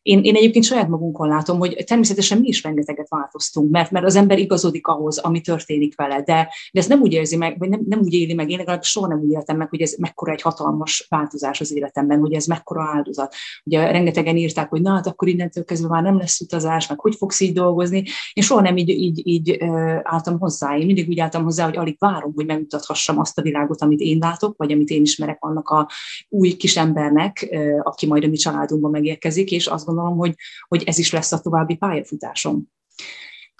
[0.05, 4.15] én, én egyébként saját magunkon látom, hogy természetesen mi is rengeteget változtunk, mert, mert az
[4.15, 7.81] ember igazodik ahhoz, ami történik vele, de, de ez nem úgy érzi meg, vagy nem,
[7.87, 10.41] nem úgy éli meg, én legalábbis soha nem úgy éltem meg, hogy ez mekkora egy
[10.41, 13.35] hatalmas változás az életemben, hogy ez mekkora áldozat.
[13.63, 17.15] Ugye rengetegen írták, hogy na hát akkor innentől kezdve már nem lesz utazás, meg hogy
[17.15, 18.03] fogsz így dolgozni.
[18.33, 19.57] Én soha nem így, így, így
[20.03, 20.77] álltam hozzá.
[20.77, 24.17] Én mindig úgy álltam hozzá, hogy alig várom, hogy megmutathassam azt a világot, amit én
[24.17, 25.89] látok, vagy amit én ismerek annak a
[26.29, 30.35] új kis embernek, aki majd a mi családunkban megérkezik, és azt gondolom, hogy,
[30.67, 32.73] hogy ez is lesz a további pályafutásom.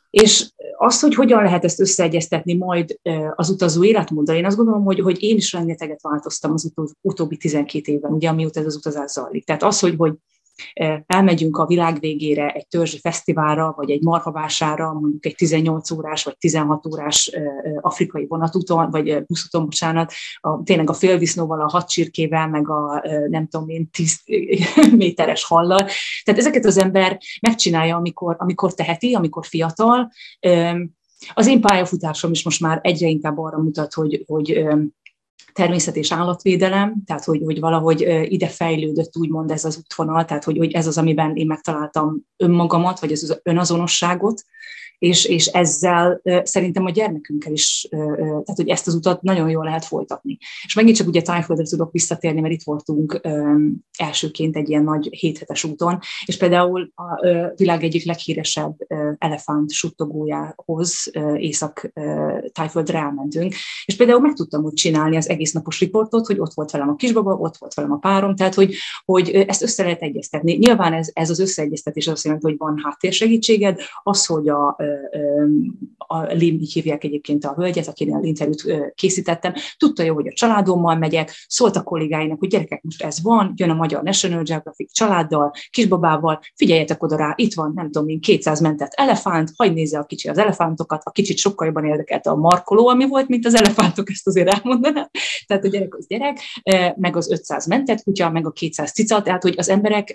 [0.10, 3.00] És az, hogy hogyan lehet ezt összeegyeztetni majd
[3.36, 6.72] az utazó életmóddal, én azt gondolom, hogy, hogy én is rengeteget változtam az
[7.02, 9.46] utóbbi 12 évben, ugye, amióta ez az utazás zajlik.
[9.46, 10.14] Tehát az, hogy, hogy
[11.06, 16.38] elmegyünk a világ végére egy törzsi fesztiválra, vagy egy marhavására, mondjuk egy 18 órás vagy
[16.38, 17.32] 16 órás
[17.82, 23.70] afrikai vonatúton, vagy buszúton, bocsánat, a, tényleg a félvisznóval, a hadcsirkével, meg a nem tudom
[23.70, 24.22] én, 10
[24.98, 25.88] méteres hallal.
[26.24, 30.12] Tehát ezeket az ember megcsinálja, amikor, amikor teheti, amikor fiatal.
[31.34, 34.66] Az én pályafutásom is most már egyre inkább arra mutat, hogy, hogy
[35.54, 40.58] természet és állatvédelem, tehát hogy, hogy valahogy ide fejlődött úgymond ez az útvonal, tehát hogy,
[40.58, 44.44] hogy ez az, amiben én megtaláltam önmagamat, vagy az önazonosságot,
[44.98, 49.86] és, és ezzel szerintem a gyermekünkkel is, tehát hogy ezt az utat nagyon jól lehet
[49.86, 50.38] folytatni.
[50.66, 53.22] És megint csak ugye Tájföldre tudok visszatérni, mert itt voltunk
[53.98, 58.76] elsőként egy ilyen nagy héthetes úton, és például a világ egyik leghíresebb
[59.18, 61.92] elefánt suttogójához észak
[62.52, 63.54] Tájföldre elmentünk,
[63.86, 66.96] és például meg tudtam úgy csinálni az egész napos riportot, hogy ott volt velem a
[66.96, 68.76] kisbaba, ott volt velem a párom, tehát hogy,
[69.06, 70.54] hogy ezt össze lehet egyeztetni.
[70.54, 74.78] Nyilván ez, ez az összeegyeztetés azt jelenti, hogy van háttérsegítséged, az, hogy a
[75.98, 78.66] a Lim, így hívják egyébként a hölgyet, akinél interjút
[78.96, 83.54] készítettem, tudta jó, hogy a családommal megyek, szólt a kollégáinak, hogy gyerekek, most ez van,
[83.56, 88.20] jön a Magyar National Geographic családdal, kisbabával, figyeljetek oda rá, itt van, nem tudom én,
[88.20, 92.36] 200 mentett elefánt, hagyd nézze a kicsi az elefántokat, a kicsit sokkal jobban érdekelte a
[92.36, 95.10] markoló, ami volt, mint az elefántok, ezt azért elmondanám.
[95.48, 96.40] Tehát a gyerek az gyerek,
[96.96, 100.14] meg az 500 mentett kutya, meg a 200 cica, tehát hogy az emberek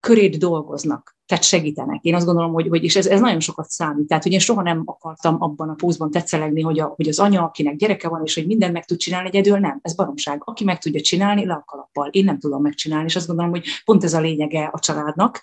[0.00, 2.02] körét dolgoznak, tehát segítenek.
[2.04, 4.06] Én azt gondolom, hogy, hogy és ez, ez nagyon sokat számít.
[4.06, 7.42] Tehát, hogy én soha nem akartam abban a pózban tetszelegni, hogy, a, hogy az anya,
[7.42, 9.78] akinek gyereke van, és hogy mindent meg tud csinálni egyedül, nem.
[9.82, 10.42] Ez baromság.
[10.44, 12.08] Aki meg tudja csinálni, le a kalappal.
[12.08, 15.42] Én nem tudom megcsinálni, és azt gondolom, hogy pont ez a lényege a családnak,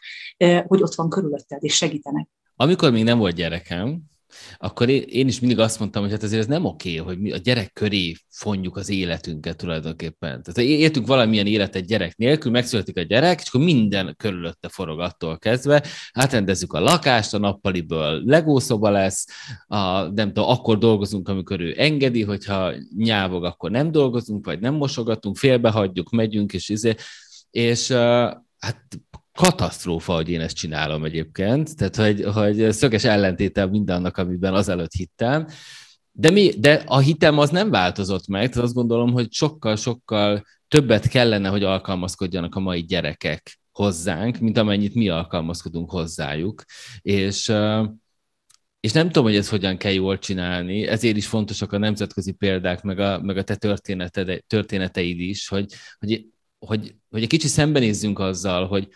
[0.68, 2.28] hogy ott van körülötted, és segítenek.
[2.56, 4.02] Amikor még nem volt gyerekem,
[4.58, 7.38] akkor én is mindig azt mondtam, hogy hát azért ez nem oké, hogy mi a
[7.38, 10.44] gyerek köré fonjuk az életünket tulajdonképpen.
[10.44, 15.38] Tehát éltünk valamilyen életet gyerek nélkül, megszületik a gyerek, és akkor minden körülötte forog attól
[15.38, 15.84] kezdve.
[16.12, 19.28] Átrendezzük a lakást, a nappaliből legószoba lesz,
[19.68, 24.74] a, nem tudom, akkor dolgozunk, amikor ő engedi, hogyha nyávog, akkor nem dolgozunk, vagy nem
[24.74, 26.96] mosogatunk, félbehagyjuk, megyünk, és izé,
[27.52, 27.92] és
[28.58, 28.86] hát
[29.34, 35.48] katasztrófa, hogy én ezt csinálom egyébként, tehát hogy, hogy szöges ellentétel mindannak, amiben azelőtt hittem,
[36.12, 41.08] de, mi, de a hitem az nem változott meg, tehát azt gondolom, hogy sokkal-sokkal többet
[41.08, 46.64] kellene, hogy alkalmazkodjanak a mai gyerekek hozzánk, mint amennyit mi alkalmazkodunk hozzájuk,
[47.02, 47.54] és
[48.80, 52.82] és nem tudom, hogy ez hogyan kell jól csinálni, ezért is fontosak a nemzetközi példák,
[52.82, 56.26] meg a, meg a te történeted, történeteid is, hogy, hogy,
[56.60, 58.88] hogy, hogy egy kicsit szembenézzünk azzal, hogy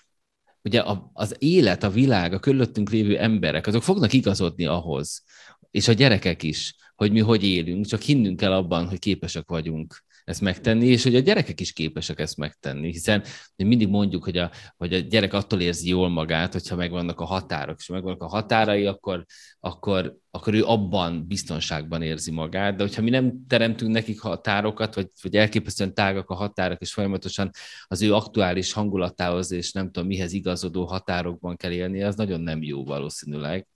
[0.68, 5.24] ugye az élet, a világ, a körülöttünk lévő emberek, azok fognak igazodni ahhoz,
[5.72, 10.04] és a gyerekek is, hogy mi hogy élünk, csak hinnünk kell abban, hogy képesek vagyunk
[10.28, 13.24] ezt megtenni, és hogy a gyerekek is képesek ezt megtenni, hiszen
[13.56, 17.78] mindig mondjuk, hogy a, hogy a gyerek attól érzi jól magát, hogyha megvannak a határok,
[17.80, 19.26] és megvannak a határai, akkor,
[19.60, 25.08] akkor, akkor ő abban biztonságban érzi magát, de hogyha mi nem teremtünk nekik határokat, vagy,
[25.22, 27.50] vagy elképesztően tágak a határok, és folyamatosan
[27.86, 32.64] az ő aktuális hangulatához, és nem tudom mihez igazodó határokban kell élni, az nagyon nem
[32.64, 33.68] jó valószínűleg.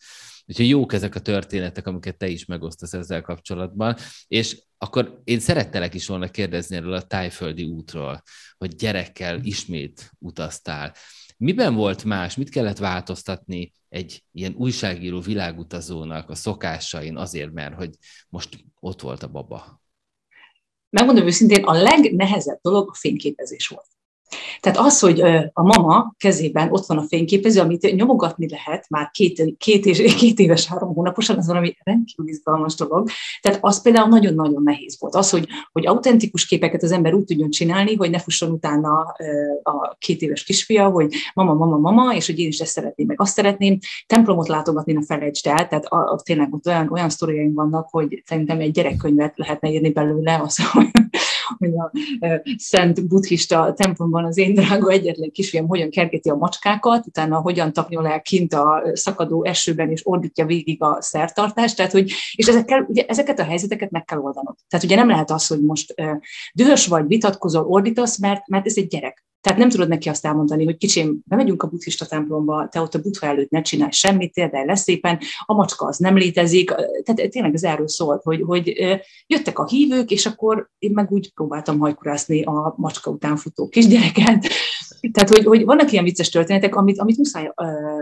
[0.52, 3.96] Úgyhogy jók ezek a történetek, amiket te is megosztasz ezzel kapcsolatban,
[4.28, 8.22] és akkor én szerettelek is volna kérdezni erről a tájföldi útról,
[8.58, 10.96] hogy gyerekkel ismét utaztál.
[11.38, 17.96] Miben volt más, mit kellett változtatni egy ilyen újságíró világutazónak a szokásain azért, mert hogy
[18.30, 19.82] most ott volt a baba?
[20.90, 23.91] Megmondom őszintén, a legnehezebb dolog a fényképezés volt.
[24.60, 25.22] Tehát az, hogy
[25.54, 30.40] a mama kezében ott van a fényképező, amit nyomogatni lehet már két, két, és, két
[30.40, 33.10] éves, három hónaposan, az valami rendkívül izgalmas dolog.
[33.42, 35.16] Tehát az például nagyon-nagyon nehéz volt.
[35.16, 39.16] Az, hogy, hogy autentikus képeket az ember úgy tudjon csinálni, hogy ne fusson utána
[39.64, 43.22] a két éves kisfia, hogy mama, mama, mama, és hogy én is ezt szeretném, meg
[43.22, 43.78] azt szeretném.
[44.08, 48.24] Templomot látogatni, ne felejtsd el, tehát a, a, tényleg ott olyan, olyan sztoriaim vannak, hogy
[48.26, 50.90] szerintem egy gyerekkönyvet lehetne írni belőle, az, hogy
[51.58, 51.92] hogy a
[52.58, 58.22] szent buddhista templomban az én drága egyetlen kisfiam hogyan kergeti a macskákat, utána hogyan tapnyol
[58.22, 63.40] kint a szakadó esőben, és ordítja végig a szertartást, tehát hogy, és ezekkel, ugye, ezeket
[63.40, 64.56] a helyzeteket meg kell oldanod.
[64.68, 65.96] Tehát ugye nem lehet az, hogy most
[66.54, 69.26] dühös vagy, vitatkozol, ordítasz, mert, mert ez egy gyerek.
[69.42, 73.00] Tehát nem tudod neki azt elmondani, hogy kicsim, bemegyünk a buddhista templomba, te ott a
[73.00, 76.74] buddha előtt ne csinálj semmit, de lesz szépen, a macska az nem létezik.
[77.04, 78.74] Tehát tényleg ez erről szólt, hogy, hogy
[79.28, 84.48] jöttek a hívők, és akkor én meg úgy próbáltam hajkurászni a macska után futó kisgyereket,
[85.12, 87.52] Tehát, hogy, hogy vannak ilyen vicces történetek, amit, amit muszáj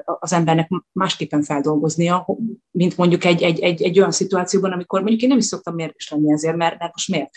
[0.04, 2.28] az embernek másképpen feldolgoznia,
[2.72, 6.10] mint mondjuk egy, egy, egy, egy olyan szituációban, amikor mondjuk én nem is szoktam mérges
[6.10, 7.30] lenni ezért, mert, mert most miért?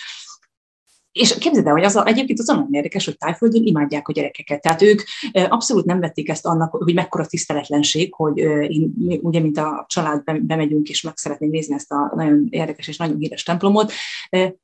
[1.12, 4.60] És képzeld el, hogy az a, egyébként az nagyon érdekes, hogy tájföldön imádják a gyerekeket.
[4.60, 5.02] Tehát ők
[5.48, 8.92] abszolút nem vették ezt annak, hogy mekkora tiszteletlenség, hogy én,
[9.22, 13.18] ugye, mint a család bemegyünk, és meg szeretném nézni ezt a nagyon érdekes és nagyon
[13.18, 13.92] híres templomot,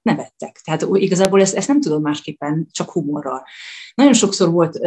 [0.02, 0.60] nevettek.
[0.64, 3.42] Tehát igazából ezt, ezt nem tudom másképpen, csak humorral.
[3.94, 4.78] Nagyon sokszor volt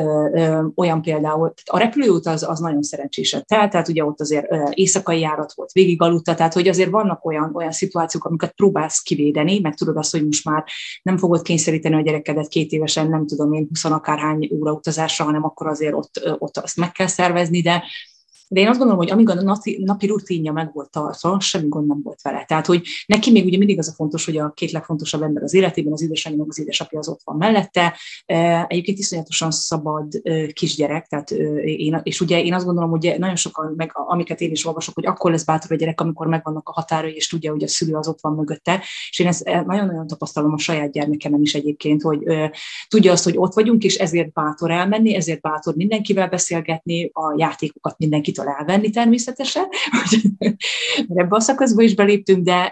[0.76, 5.53] olyan például, a repülőút az, az nagyon szerencséset telt, tehát ugye ott azért éjszakai járat
[5.53, 9.97] volt, végig aludta, tehát hogy azért vannak olyan, olyan szituációk, amiket próbálsz kivédeni, meg tudod
[9.97, 10.64] azt, hogy most már
[11.01, 15.43] nem fogod kényszeríteni a gyerekedet két évesen, nem tudom én, 20 akárhány óra utazásra, hanem
[15.43, 17.84] akkor azért ott, ott azt meg kell szervezni, de
[18.54, 21.88] de én azt gondolom, hogy amíg a napi, napi rutinja meg volt tartva, semmi gond
[21.88, 22.45] nem volt vele.
[22.45, 25.54] Tehát, hogy neki még ugye mindig az a fontos, hogy a két legfontosabb ember az
[25.54, 27.97] életében, az édesanyja, az édesapja az ott van mellette.
[28.68, 30.22] Egyébként iszonyatosan szabad
[30.54, 31.32] kisgyerek, tehát
[31.62, 35.06] én, és ugye én azt gondolom, hogy nagyon sokan, meg amiket én is olvasok, hogy
[35.06, 38.08] akkor lesz bátor a gyerek, amikor megvannak a határai, és tudja, hogy a szülő az
[38.08, 38.84] ott van mögötte.
[39.10, 42.20] És én ezt nagyon-nagyon tapasztalom a saját gyermekemen is egyébként, hogy
[42.88, 47.97] tudja azt, hogy ott vagyunk, és ezért bátor elmenni, ezért bátor mindenkivel beszélgetni, a játékokat
[47.97, 49.68] mindenkit magától elvenni természetesen,
[51.22, 52.72] ebbe a szakaszba is beléptünk, de,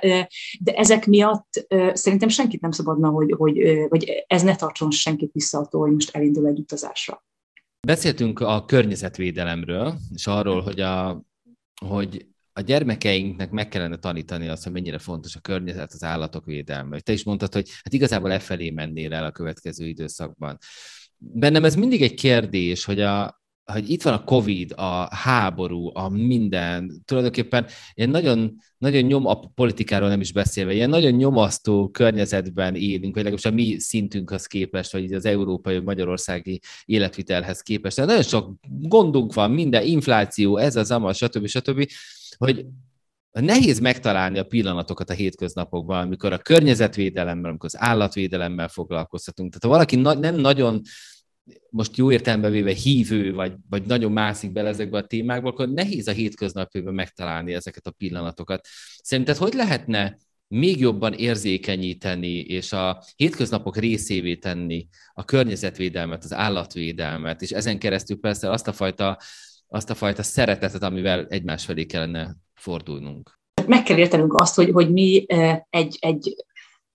[0.59, 5.59] de ezek miatt szerintem senkit nem szabadna, hogy, hogy, hogy ez ne tartson senkit vissza
[5.59, 7.23] attól, hogy most elindul egy utazásra.
[7.87, 11.23] Beszéltünk a környezetvédelemről, és arról, hogy a,
[11.85, 16.99] hogy a gyermekeinknek meg kellene tanítani azt, hogy mennyire fontos a környezet, az állatok védelme.
[16.99, 20.57] Te is mondtad, hogy hát igazából e felé mennél el a következő időszakban.
[21.17, 23.38] Bennem ez mindig egy kérdés, hogy a,
[23.71, 29.39] hogy itt van a Covid, a háború, a minden, tulajdonképpen ilyen nagyon, nagyon nyom, a
[29.39, 34.91] politikáról nem is beszélve, ilyen nagyon nyomasztó környezetben élünk, vagy legalábbis a mi szintünkhöz képest,
[34.91, 37.95] vagy az európai, vagy magyarországi életvitelhez képest.
[37.95, 41.47] Tehát nagyon sok gondunk van, minden, infláció, ez az, amaz, stb.
[41.47, 41.89] stb.,
[42.37, 42.65] hogy
[43.31, 49.49] nehéz megtalálni a pillanatokat a hétköznapokban, amikor a környezetvédelemmel, amikor az állatvédelemmel foglalkoztatunk.
[49.49, 50.81] Tehát ha valaki na- nem nagyon
[51.69, 56.07] most jó értelembe véve hívő, vagy, vagy nagyon mászik bele ezekbe a témákba, akkor nehéz
[56.07, 58.67] a hétköznapjában megtalálni ezeket a pillanatokat.
[59.01, 67.41] Szerinted hogy lehetne még jobban érzékenyíteni, és a hétköznapok részévé tenni a környezetvédelmet, az állatvédelmet,
[67.41, 69.17] és ezen keresztül persze azt a fajta,
[69.67, 73.39] azt a fajta szeretetet, amivel egymás felé kellene fordulnunk.
[73.67, 76.35] Meg kell értenünk azt, hogy, hogy mi eh, egy, egy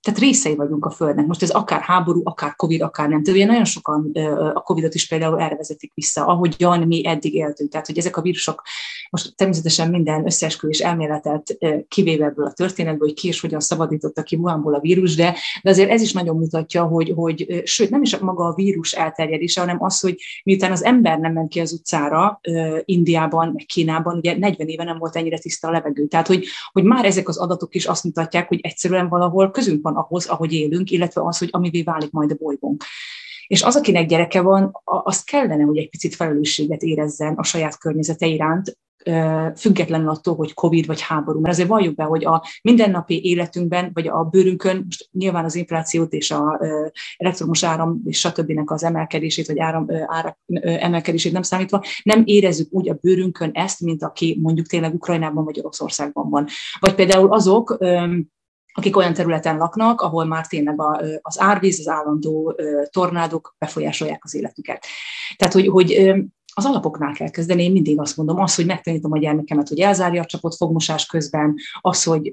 [0.05, 1.27] tehát részei vagyunk a Földnek.
[1.27, 3.23] Most ez akár háború, akár Covid, akár nem.
[3.23, 4.11] Tehát ugye nagyon sokan
[4.55, 7.71] a Covidot is például erre vezetik vissza, ahogyan mi eddig éltünk.
[7.71, 8.63] Tehát, hogy ezek a vírusok,
[9.11, 14.37] most természetesen minden összeesküvés elméletet kivéve ebből a történetből, hogy ki és hogyan szabadította ki
[14.37, 18.17] Wuhanból a vírus, de, de azért ez is nagyon mutatja, hogy, hogy sőt, nem is
[18.17, 22.41] maga a vírus elterjedése, hanem az, hogy miután az ember nem ment ki az utcára
[22.85, 26.07] Indiában, meg Kínában, ugye 40 éve nem volt ennyire tiszta a levegő.
[26.07, 29.94] Tehát, hogy, hogy már ezek az adatok is azt mutatják, hogy egyszerűen valahol közünk van
[29.95, 32.85] van ahhoz, ahogy élünk, illetve az, hogy amivé válik majd a bolygónk.
[33.47, 38.27] És az, akinek gyereke van, az kellene, hogy egy picit felelősséget érezzen a saját környezete
[38.27, 38.79] iránt,
[39.57, 41.41] függetlenül attól, hogy Covid vagy háború.
[41.41, 46.13] Mert azért valljuk be, hogy a mindennapi életünkben, vagy a bőrünkön, most nyilván az inflációt
[46.13, 46.61] és a
[47.17, 48.61] elektromos áram és stb.
[48.65, 54.03] az emelkedését, vagy áram ára emelkedését nem számítva, nem érezzük úgy a bőrünkön ezt, mint
[54.03, 56.47] aki mondjuk tényleg Ukrajnában vagy Oroszországban van.
[56.81, 57.79] Vagy például azok,
[58.77, 60.81] akik olyan területen laknak, ahol már tényleg
[61.23, 62.55] az árvíz, az állandó
[62.91, 64.87] tornádok befolyásolják az életüket.
[65.37, 66.15] Tehát, hogy, hogy
[66.55, 70.23] az alapoknál kell kezdeni, én mindig azt mondom, az, hogy megtanítom a gyermekemet, hogy elzárja
[70.23, 72.31] a csapot fogmosás közben, az, hogy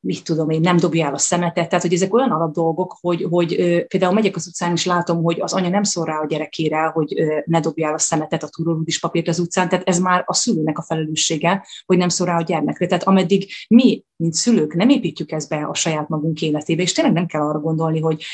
[0.00, 3.26] mit tudom én, nem dobja el a szemetet, tehát hogy ezek olyan alap dolgok, hogy,
[3.30, 6.86] hogy például megyek az utcán, és látom, hogy az anya nem szól rá a gyerekére,
[6.86, 10.34] hogy ne dobja el a szemetet, a túrólódis papírt az utcán, tehát ez már a
[10.34, 12.86] szülőnek a felelőssége, hogy nem szól rá a gyermekre.
[12.86, 17.14] Tehát ameddig mi, mint szülők nem építjük ezt be a saját magunk életébe, és tényleg
[17.14, 18.24] nem kell arra gondolni, hogy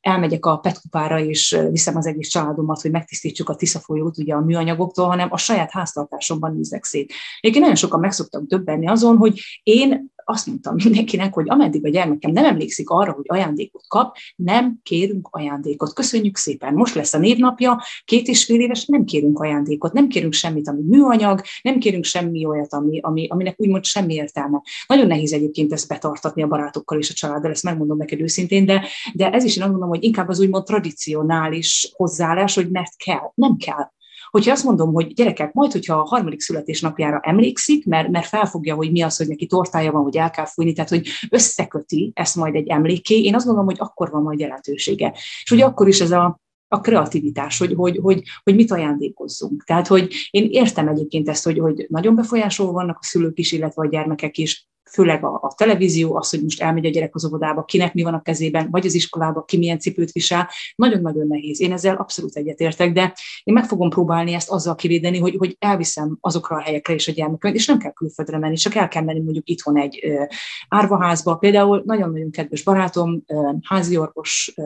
[0.00, 4.40] elmegyek a petkupára, és viszem az egész családomat, hogy megtisztítsuk a Tisza folyót ugye a
[4.40, 7.12] műanyagoktól, hanem a saját háztartásomban nézek szét.
[7.40, 11.88] Egyébként nagyon sokan meg szoktak döbbenni azon, hogy én azt mondtam mindenkinek, hogy ameddig a
[11.88, 15.92] gyermekem nem emlékszik arra, hogy ajándékot kap, nem kérünk ajándékot.
[15.92, 16.74] Köszönjük szépen.
[16.74, 20.80] Most lesz a névnapja, két és fél éves, nem kérünk ajándékot, nem kérünk semmit, ami
[20.82, 24.62] műanyag, nem kérünk semmi olyat, ami, ami, aminek úgymond semmi értelme.
[24.86, 28.86] Nagyon nehéz egyébként ezt betartatni a barátokkal és a családdal, ezt megmondom neked őszintén, de,
[29.14, 33.32] de ez is én azt mondom, hogy inkább az úgymond tradicionális hozzáállás, hogy mert kell,
[33.34, 33.90] nem kell.
[34.32, 38.90] Hogyha azt mondom, hogy gyerekek, majd, hogyha a harmadik születésnapjára emlékszik, mert, mert felfogja, hogy
[38.90, 42.54] mi az, hogy neki tortája van, hogy el kell fújni, tehát hogy összeköti ezt majd
[42.54, 45.12] egy emléké, én azt gondolom, hogy akkor van majd jelentősége.
[45.42, 46.40] És ugye akkor is ez a
[46.72, 49.64] a kreativitás, hogy, hogy, hogy, hogy mit ajándékozzunk.
[49.64, 53.82] Tehát, hogy én értem egyébként ezt, hogy, hogy nagyon befolyásolva vannak a szülők is, illetve
[53.82, 57.64] a gyermekek is, főleg a, a televízió, az, hogy most elmegy a gyerek az óvodába,
[57.64, 61.60] kinek mi van a kezében, vagy az iskolába, ki milyen cipőt visel, nagyon-nagyon nehéz.
[61.60, 66.16] Én ezzel abszolút egyetértek, de én meg fogom próbálni ezt azzal kivédeni, hogy, hogy elviszem
[66.20, 69.20] azokra a helyekre is a gyermekemet, és nem kell külföldre menni, csak el kell menni
[69.20, 70.24] mondjuk itthon egy ö,
[70.68, 71.34] árvaházba.
[71.36, 74.62] Például nagyon-nagyon kedves barátom, ö, házi orvos, ö,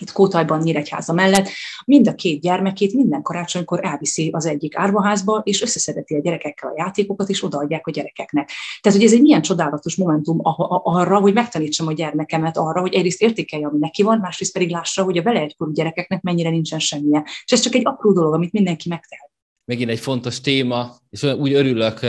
[0.00, 1.48] itt Kótajban, Nyíregyháza mellett,
[1.84, 6.74] mind a két gyermekét minden karácsonykor elviszi az egyik árvaházba, és összeszedeti a gyerekekkel a
[6.76, 8.50] játékokat, és odaadják a gyerekeknek.
[8.80, 10.38] Tehát, hogy ez egy milyen csodálatos momentum
[10.82, 15.02] arra, hogy megtanítsam a gyermekemet arra, hogy egyrészt értékelje, ami neki van, másrészt pedig lássa,
[15.02, 17.22] hogy a vele egykorú gyerekeknek mennyire nincsen semmije.
[17.44, 19.30] És ez csak egy apró dolog, amit mindenki megtehet
[19.68, 22.00] megint egy fontos téma, és úgy örülök,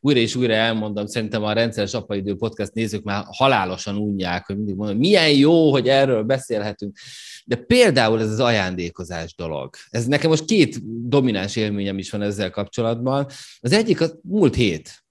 [0.00, 4.74] újra és újra elmondom, szerintem a rendszeres apaidő podcast nézők már halálosan unják, hogy mindig
[4.74, 6.96] mondom, milyen jó, hogy erről beszélhetünk.
[7.44, 9.74] De például ez az ajándékozás dolog.
[9.90, 10.78] Ez nekem most két
[11.08, 13.26] domináns élményem is van ezzel kapcsolatban.
[13.60, 15.05] Az egyik a múlt hét,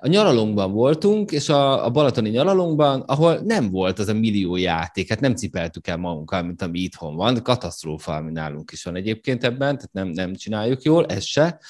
[0.00, 5.08] a nyaralónkban voltunk, és a, a balatoni nyaralónkban, ahol nem volt az a millió játék,
[5.08, 9.44] hát nem cipeltük el magunkkal, mint ami itthon van, katasztrófa, ami nálunk is van egyébként
[9.44, 11.60] ebben, tehát nem, nem csináljuk jól, ez se,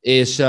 [0.00, 0.42] és,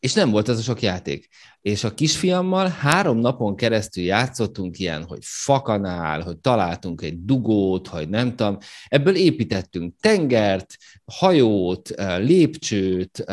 [0.00, 1.28] és nem volt ez a sok játék
[1.64, 8.08] és a kisfiammal három napon keresztül játszottunk ilyen, hogy fakanál, hogy találtunk egy dugót, hogy
[8.08, 8.58] nem tudom,
[8.88, 11.88] ebből építettünk tengert, hajót,
[12.18, 13.24] lépcsőt,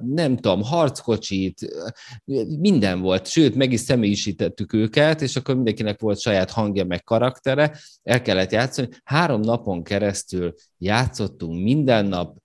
[0.00, 1.66] nem tudom, harckocsit,
[2.58, 7.78] minden volt, sőt, meg is személyisítettük őket, és akkor mindenkinek volt saját hangja, meg karaktere,
[8.02, 8.88] el kellett játszani.
[9.04, 12.36] Három napon keresztül játszottunk minden nap,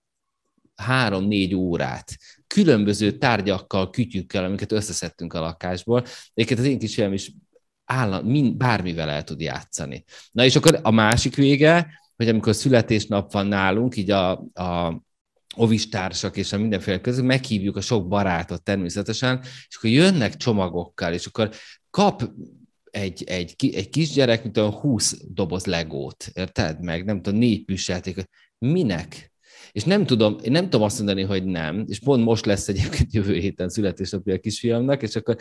[0.75, 2.15] három-négy órát
[2.53, 6.05] különböző tárgyakkal, kütyükkel, amiket összeszedtünk a lakásból.
[6.33, 7.31] Egyébként az én kisfiam is
[7.85, 10.03] állam, mind, bármivel el tud játszani.
[10.31, 15.01] Na és akkor a másik vége, hogy amikor születésnap van nálunk, így a, a
[15.55, 21.25] ovistársak és a mindenféle között, meghívjuk a sok barátot természetesen, és akkor jönnek csomagokkal, és
[21.25, 21.49] akkor
[21.89, 22.31] kap
[22.91, 26.81] egy, egy, egy kisgyerek, mint olyan 20 doboz legót, érted?
[26.81, 28.23] Meg nem tudom, négy püsselték.
[28.57, 29.28] Minek?
[29.71, 33.13] És nem tudom, én nem tudom azt mondani, hogy nem, és pont most lesz egyébként
[33.13, 35.35] jövő héten születésnapja a kisfiamnak, és akkor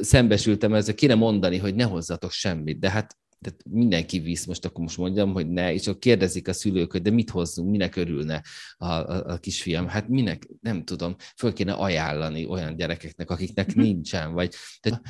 [0.00, 3.16] szembesültem ezzel, kéne mondani, hogy ne hozzatok semmit, de hát
[3.46, 7.02] tehát mindenki visz, most akkor most mondjam, hogy ne, és akkor kérdezik a szülők, hogy
[7.02, 8.42] de mit hozzunk, minek örülne
[8.76, 9.86] a, a, a kisfiam.
[9.86, 13.82] Hát minek, nem tudom, föl kéne ajánlani olyan gyerekeknek, akiknek uh-huh.
[13.82, 15.00] nincsen, vagy tehát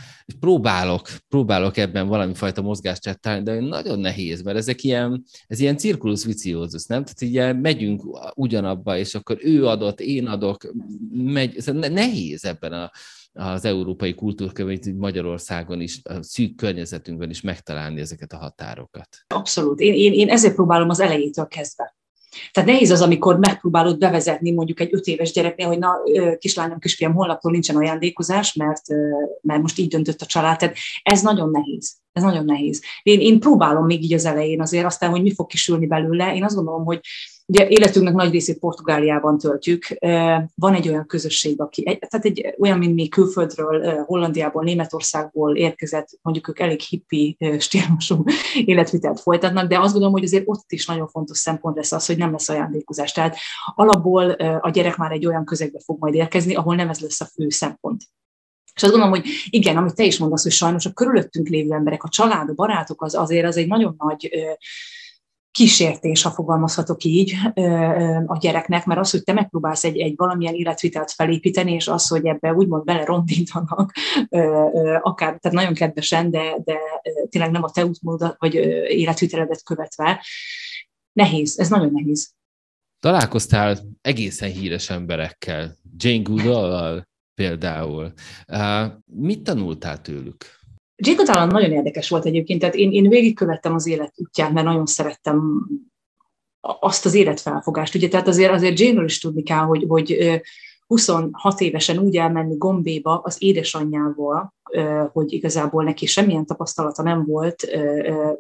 [0.41, 5.77] próbálok, próbálok ebben valami fajta mozgást találni, de nagyon nehéz, mert ezek ilyen, ez ilyen
[5.77, 7.05] cirkulus viciózus, nem?
[7.05, 8.03] Tehát így megyünk
[8.35, 10.73] ugyanabba, és akkor ő adott, én adok,
[11.13, 12.91] megy, nehéz ebben a,
[13.37, 19.09] az európai kultúrkönyvét Magyarországon is, a szűk környezetünkben is megtalálni ezeket a határokat.
[19.27, 19.81] Abszolút.
[19.81, 21.97] Én, én, én ezért próbálom az elejétől kezdve.
[22.53, 25.95] Tehát nehéz az, amikor megpróbálod bevezetni mondjuk egy öt éves gyereknél, hogy na,
[26.39, 28.83] kislányom, kisfiam, holnaptól nincsen ajándékozás, mert,
[29.41, 30.59] mert most így döntött a család.
[30.59, 31.97] Tehát ez nagyon nehéz.
[32.13, 32.83] Ez nagyon nehéz.
[33.03, 36.35] Én, én próbálom még így az elején azért, aztán, hogy mi fog kisülni belőle.
[36.35, 37.01] Én azt gondolom, hogy
[37.49, 39.87] Ugye életünknek nagy részét Portugáliában töltjük.
[40.55, 46.49] Van egy olyan közösség, aki, tehát egy olyan, mint mi külföldről, Hollandiából, Németországból érkezett, mondjuk
[46.49, 48.25] ők elég hippi stílusú
[48.65, 52.17] életvitelt folytatnak, de azt gondolom, hogy azért ott is nagyon fontos szempont lesz az, hogy
[52.17, 53.13] nem lesz ajándékozás.
[53.13, 53.37] Tehát
[53.75, 54.31] alapból
[54.61, 57.49] a gyerek már egy olyan közegbe fog majd érkezni, ahol nem ez lesz a fő
[57.49, 58.03] szempont.
[58.75, 62.03] És azt gondolom, hogy igen, amit te is mondasz, hogy sajnos a körülöttünk lévő emberek,
[62.03, 64.31] a család, a barátok az azért az egy nagyon nagy
[65.57, 67.35] kísértés, ha fogalmazhatok így,
[68.27, 72.27] a gyereknek, mert az, hogy te megpróbálsz egy, egy valamilyen életvitelt felépíteni, és az, hogy
[72.27, 73.93] ebbe úgymond belerondítanak,
[75.01, 76.79] akár, tehát nagyon kedvesen, de, de
[77.29, 78.55] tényleg nem a te útmód, vagy
[78.89, 80.25] életviteledet követve,
[81.13, 82.35] nehéz, ez nagyon nehéz.
[83.01, 87.05] Találkoztál egészen híres emberekkel, Jane Goodall
[87.35, 88.13] például.
[89.05, 90.56] Mit tanultál tőlük?
[90.97, 94.87] Jake talán nagyon érdekes volt egyébként, tehát én, én végigkövettem az élet útján, mert nagyon
[94.87, 95.67] szerettem
[96.61, 97.95] azt az életfelfogást.
[97.95, 100.41] Ugye, tehát azért, azért Jane-ről is tudni kell, hogy, hogy
[100.87, 104.55] 26 évesen úgy elmenni Gombéba az édesanyjával,
[105.13, 107.67] hogy igazából neki semmilyen tapasztalata nem volt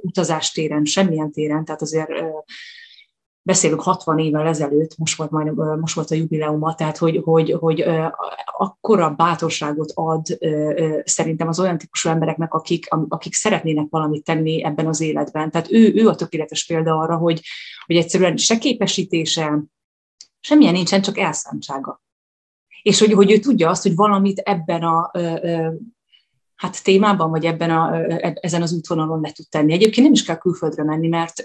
[0.00, 2.10] utazástéren, semmilyen téren, tehát azért
[3.46, 7.84] beszélünk 60 évvel ezelőtt, most volt, majd, most volt a jubileuma, tehát hogy, hogy, hogy
[8.56, 10.38] akkora bátorságot ad
[11.04, 15.50] szerintem az olyan típusú embereknek, akik, akik szeretnének valamit tenni ebben az életben.
[15.50, 17.42] Tehát ő, ő a tökéletes példa arra, hogy,
[17.86, 19.62] hogy egyszerűen se képesítése,
[20.40, 22.02] semmilyen nincsen, csak elszántsága.
[22.82, 25.10] És hogy, hogy ő tudja azt, hogy valamit ebben a
[26.56, 28.04] hát témában, vagy ebben a,
[28.40, 29.72] ezen az útvonalon le tud tenni.
[29.72, 31.42] Egyébként nem is kell külföldre menni, mert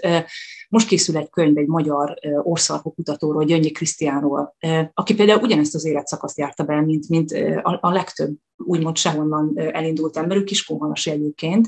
[0.68, 4.56] most készül egy könyv egy magyar orszarkokutatóról, Gyöngyi Krisztiánról,
[4.94, 7.32] aki például ugyanezt az életszakaszt járta be, mint, mint
[7.62, 11.66] a, a legtöbb úgymond sehonnan elindult ember, ő kiskunhalasi egyébként,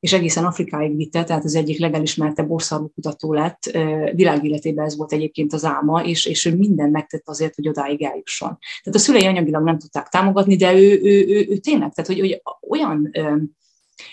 [0.00, 3.62] és egészen Afrikáig vitte, tehát az egyik legelismertebb országkutató lett,
[4.14, 8.58] világéletében ez volt egyébként az álma, és, és ő minden megtett azért, hogy odáig eljusson.
[8.82, 12.20] Tehát a szülei anyagilag nem tudták támogatni, de ő, ő, ő, ő tényleg, tehát hogy,
[12.20, 13.10] hogy olyan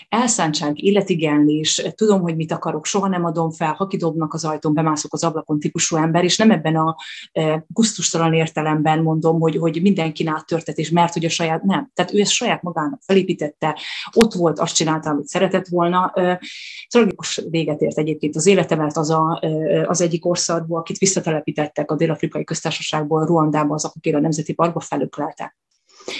[0.08, 5.12] elszántság, életigenlés, tudom, hogy mit akarok, soha nem adom fel, ha kidobnak az ajtón, bemászok
[5.12, 6.96] az ablakon típusú ember, és nem ebben a
[7.32, 11.90] e, gusztustalan értelemben mondom, hogy, hogy mindenki áttörtetés, mert hogy a saját, nem.
[11.94, 13.78] Tehát ő ezt saját magának felépítette,
[14.12, 16.12] ott volt, azt csinálta, amit szeretett volna.
[16.14, 16.40] E,
[16.88, 21.96] tragikus véget ért egyébként az életemet az, a, e, az egyik országból, akit visszatelepítettek a
[21.96, 25.54] Dél-Afrikai Köztársaságból, Ruandába, az a Nemzeti Parkba felöklelte.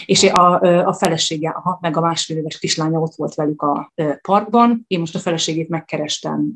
[0.07, 4.85] És a, a felesége, aha, meg a másfél éves kislánya ott volt velük a parkban.
[4.87, 6.53] Én most a feleségét megkerestem.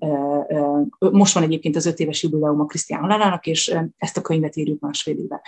[0.98, 4.80] Most van egyébként az öt éves jubileum a Krisztián halálának, és ezt a könyvet írjuk
[4.80, 5.40] másfél éve.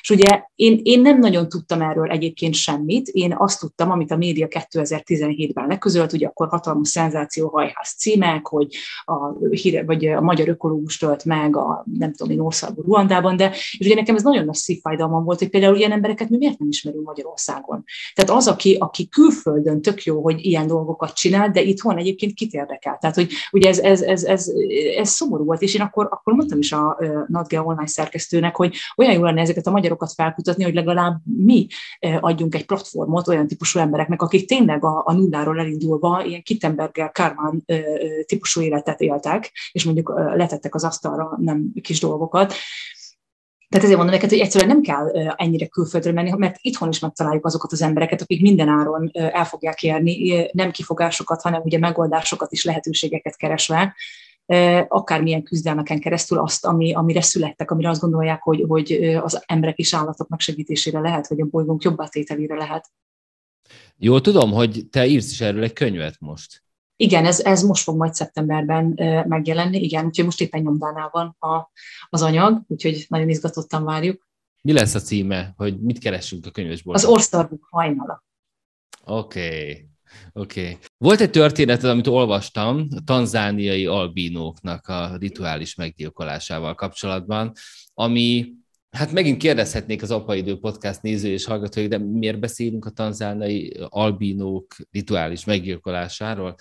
[0.00, 3.08] És ugye én, én nem nagyon tudtam erről egyébként semmit.
[3.08, 8.76] Én azt tudtam, amit a média 2017-ben leközölt, ugye akkor hatalmas szenzáció hajház címek, hogy
[9.04, 13.50] a, híre, vagy a magyar ökológus tölt meg a, nem tudom én, országban, Ruandában, de
[13.50, 16.68] és ugye nekem ez nagyon nagy szívfájdalmam volt, hogy például ilyen embereket mi miért nem
[16.68, 17.84] ismerünk Magyarországon Magyarországon.
[18.14, 22.52] Tehát az, aki, aki külföldön tök jó, hogy ilyen dolgokat csinál, de itthon egyébként kit
[22.52, 22.98] érdekel.
[23.00, 24.50] Tehát, hogy ugye ez, ez, ez, ez,
[24.96, 29.12] ez szomorú volt, és én akkor, akkor mondtam is a NatGeo online szerkesztőnek, hogy olyan
[29.12, 31.66] jó lenne ezeket a magyarokat felkutatni, hogy legalább mi
[32.20, 37.64] adjunk egy platformot olyan típusú embereknek, akik tényleg a, a nulláról elindulva ilyen Kittenberger, Kármán
[38.26, 42.54] típusú életet éltek, és mondjuk letettek az asztalra nem kis dolgokat,
[43.68, 47.46] tehát ezért mondom neked, hogy egyszerűen nem kell ennyire külföldre menni, mert itthon is megtaláljuk
[47.46, 52.64] azokat az embereket, akik minden áron el fogják érni, nem kifogásokat, hanem ugye megoldásokat és
[52.64, 53.94] lehetőségeket keresve,
[54.88, 58.92] akármilyen küzdelmeken keresztül azt, ami, amire születtek, amire azt gondolják, hogy, hogy
[59.22, 62.90] az emberek és állatoknak segítésére lehet, vagy a bolygónk jobb tételére lehet.
[63.96, 66.62] Jól tudom, hogy te írsz is erről egy könyvet most.
[67.00, 68.94] Igen, ez, ez most fog majd szeptemberben
[69.28, 71.70] megjelenni, igen, úgyhogy most éppen nyomdánál van a,
[72.08, 74.28] az anyag, úgyhogy nagyon izgatottan várjuk.
[74.62, 77.04] Mi lesz a címe, hogy mit keresünk a könyvesboltban?
[77.04, 78.24] Az Orsztarbuk hajnala.
[79.04, 79.88] Oké, okay.
[80.32, 80.60] Oké.
[80.60, 80.78] Okay.
[80.96, 87.52] Volt egy történeted, amit olvastam, a tanzániai albínóknak a rituális meggyilkolásával kapcsolatban,
[87.94, 88.52] ami,
[88.90, 94.76] hát megint kérdezhetnék az Apaidő podcast néző és hallgatói, de miért beszélünk a tanzániai albínók
[94.90, 96.54] rituális meggyilkolásáról?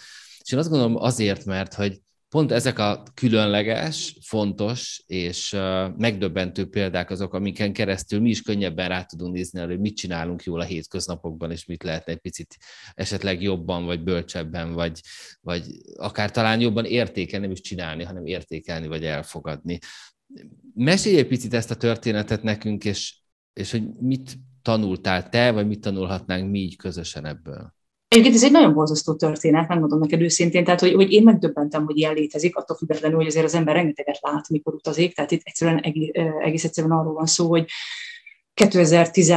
[0.48, 5.52] És én azt gondolom azért, mert hogy pont ezek a különleges, fontos és
[5.98, 10.60] megdöbbentő példák azok, amiken keresztül mi is könnyebben rá tudunk nézni, hogy mit csinálunk jól
[10.60, 12.58] a hétköznapokban, és mit lehetne egy picit
[12.94, 15.02] esetleg jobban, vagy bölcsebben, vagy,
[15.42, 15.64] vagy
[15.98, 19.80] akár talán jobban értékelni, nem is csinálni, hanem értékelni, vagy elfogadni.
[20.74, 23.18] Mesélj egy picit ezt a történetet nekünk, és,
[23.54, 27.76] és hogy mit tanultál te, vagy mit tanulhatnánk mi így közösen ebből?
[28.08, 31.98] Egyébként ez egy nagyon borzasztó történet, megmondom neked őszintén, tehát hogy, hogy én megdöbbentem, hogy
[31.98, 35.80] ilyen létezik, attól függetlenül, hogy azért az ember rengeteget lát, mikor utazik, tehát itt egyszerűen
[35.80, 37.66] egész, egész egyszerűen arról van szó, hogy
[38.54, 39.34] 2010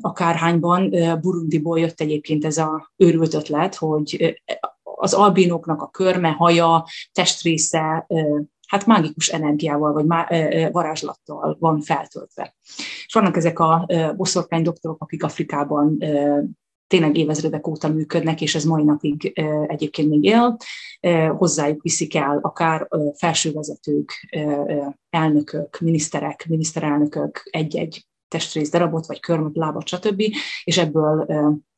[0.00, 0.90] akárhányban
[1.20, 4.40] Burundiból jött egyébként ez a őrült ötlet, hogy
[4.82, 8.06] az albinoknak a körme, haja, testrésze,
[8.66, 10.06] hát mágikus energiával, vagy
[10.72, 12.54] varázslattal van feltöltve.
[13.06, 13.86] És vannak ezek a
[14.16, 15.98] boszorkány doktorok, akik Afrikában
[16.90, 19.32] tényleg évezredek óta működnek, és ez mai napig
[19.66, 20.56] egyébként még él.
[21.36, 24.28] Hozzájuk viszik el akár felsővezetők,
[25.10, 30.22] elnökök, miniszterek, miniszterelnökök egy-egy testrész darabot, vagy körmöt, lábat, stb.,
[30.64, 31.26] és ebből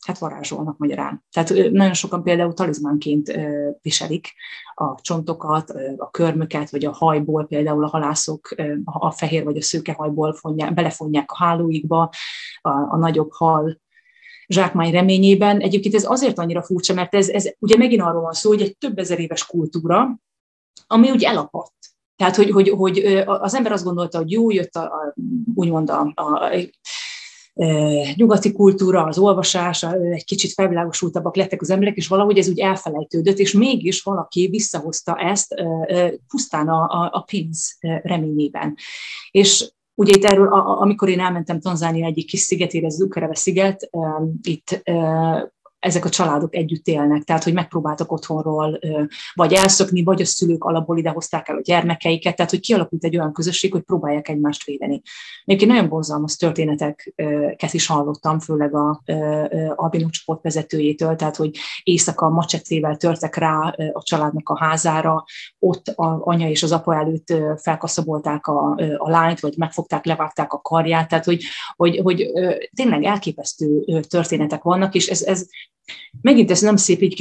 [0.07, 1.25] hát varázsolnak magyarán.
[1.31, 3.39] Tehát nagyon sokan például talizmánként
[3.83, 4.33] viselik
[4.75, 8.55] a csontokat, a körmöket, vagy a hajból, például a halászok
[8.85, 12.11] a fehér vagy a szőke hajból fonják, belefonják a hálóikba,
[12.61, 13.81] a, a nagyobb hal
[14.53, 15.61] zsákmány reményében.
[15.61, 18.77] Egyébként ez azért annyira furcsa, mert ez, ez ugye megint arról van szó, hogy egy
[18.77, 20.19] több ezer éves kultúra,
[20.87, 21.75] ami úgy elapadt.
[22.17, 25.15] Tehát, hogy, hogy, hogy az ember azt gondolta, hogy jó, jött a, a
[25.55, 26.51] úgymond a, a,
[28.15, 33.39] nyugati kultúra, az olvasás, egy kicsit felvilágosultabbak lettek az emberek, és valahogy ez úgy elfelejtődött,
[33.39, 35.55] és mégis valaki visszahozta ezt
[36.29, 38.77] pusztán a, a, a pénz reményében.
[39.31, 43.91] És Ugye itt erről, amikor én elmentem Tanzánia egyik kis szigetére, ez Ukereve sziget,
[44.43, 44.83] itt
[45.83, 48.79] ezek a családok együtt élnek, tehát hogy megpróbáltak otthonról
[49.35, 53.33] vagy elszökni, vagy a szülők alapból idehozták el a gyermekeiket, tehát hogy kialakult egy olyan
[53.33, 55.03] közösség, hogy próbálják egymást védeni.
[55.45, 59.03] Egyébként nagyon borzalmas történeteket is hallottam, főleg a
[59.75, 65.25] albinó csoport vezetőjétől, tehát hogy éjszaka macsetével törtek rá a családnak a házára,
[65.59, 70.61] ott a anya és az apa előtt felkaszabolták a, a lányt, vagy megfogták, levágták a
[70.61, 71.45] karját, tehát hogy,
[71.77, 72.31] hogy, hogy
[72.75, 75.47] tényleg elképesztő történetek vannak, és ez, ez
[76.21, 77.15] Megint ezt nem szép így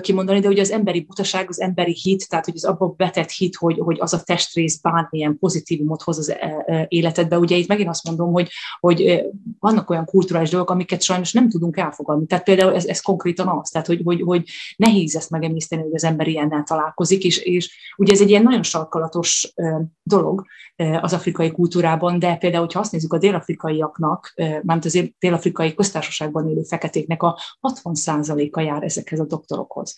[0.00, 3.56] kimondani, de ugye az emberi butaság, az emberi hit, tehát hogy az abba betett hit,
[3.56, 6.34] hogy, hogy az a testrész bármilyen pozitívumot hoz az
[6.88, 7.38] életedbe.
[7.38, 9.24] Ugye itt megint azt mondom, hogy, hogy
[9.58, 12.26] vannak olyan kulturális dolgok, amiket sajnos nem tudunk elfogadni.
[12.26, 16.04] Tehát például ez, ez konkrétan az, tehát hogy, hogy, hogy nehéz ezt megemészteni, hogy az
[16.04, 19.52] ember ilyennel találkozik, és, és ugye ez egy ilyen nagyon sarkalatos
[20.02, 20.44] dolog
[21.00, 26.62] az afrikai kultúrában, de például, hogyha azt nézzük a dél-afrikaiaknak, mármint az dél-afrikai köztársaságban élő
[26.62, 27.38] feketéknek a
[27.82, 29.94] 60%-a jár ezekhez a doktorokhoz.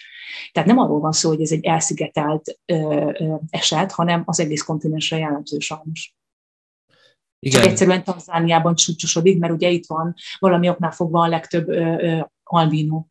[0.52, 2.74] Tehát nem arról van szó, hogy ez egy elszigetelt ö,
[3.18, 6.14] ö, eset, hanem az egész kontinensre jellemző sajnos.
[7.38, 7.60] Igen.
[7.60, 12.20] Csak egyszerűen Tanzániában csúcsosodik, mert ugye itt van valami oknál fogva a legtöbb ö, ö,
[12.42, 13.04] albino.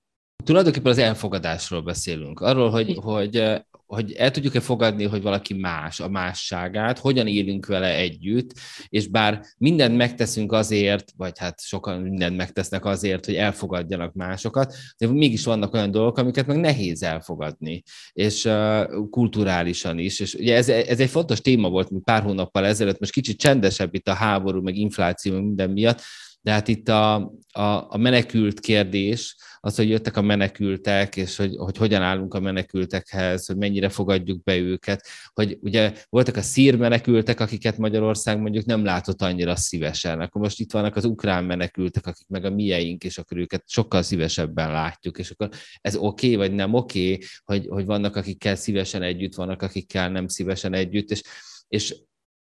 [0.43, 2.39] Tulajdonképpen az elfogadásról beszélünk.
[2.39, 7.96] Arról, hogy, hogy hogy el tudjuk-e fogadni, hogy valaki más, a másságát, hogyan élünk vele
[7.96, 8.52] együtt,
[8.90, 15.08] és bár mindent megteszünk azért, vagy hát sokan mindent megtesznek azért, hogy elfogadjanak másokat, de
[15.08, 17.84] mégis vannak olyan dolgok, amiket meg nehéz elfogadni,
[18.14, 22.66] és uh, kulturálisan is, és ugye ez, ez egy fontos téma volt, mint pár hónappal
[22.66, 26.02] ezelőtt, most kicsit csendesebb itt a háború, meg infláció, minden miatt,
[26.46, 27.16] de hát itt a,
[27.52, 32.39] a, a menekült kérdés, az, hogy jöttek a menekültek, és hogy, hogy hogyan állunk a
[32.39, 38.66] menekültekhez, hogy mennyire fogadjuk be őket, hogy ugye voltak a szír menekültek, akiket Magyarország mondjuk
[38.66, 43.04] nem látott annyira szívesen, akkor most itt vannak az ukrán menekültek, akik meg a mieink,
[43.04, 45.50] és akkor őket sokkal szívesebben látjuk, és akkor
[45.82, 50.10] ez oké, okay, vagy nem oké, okay, hogy, hogy vannak akikkel szívesen együtt, vannak akikkel
[50.10, 51.22] nem szívesen együtt, és,
[51.68, 51.96] és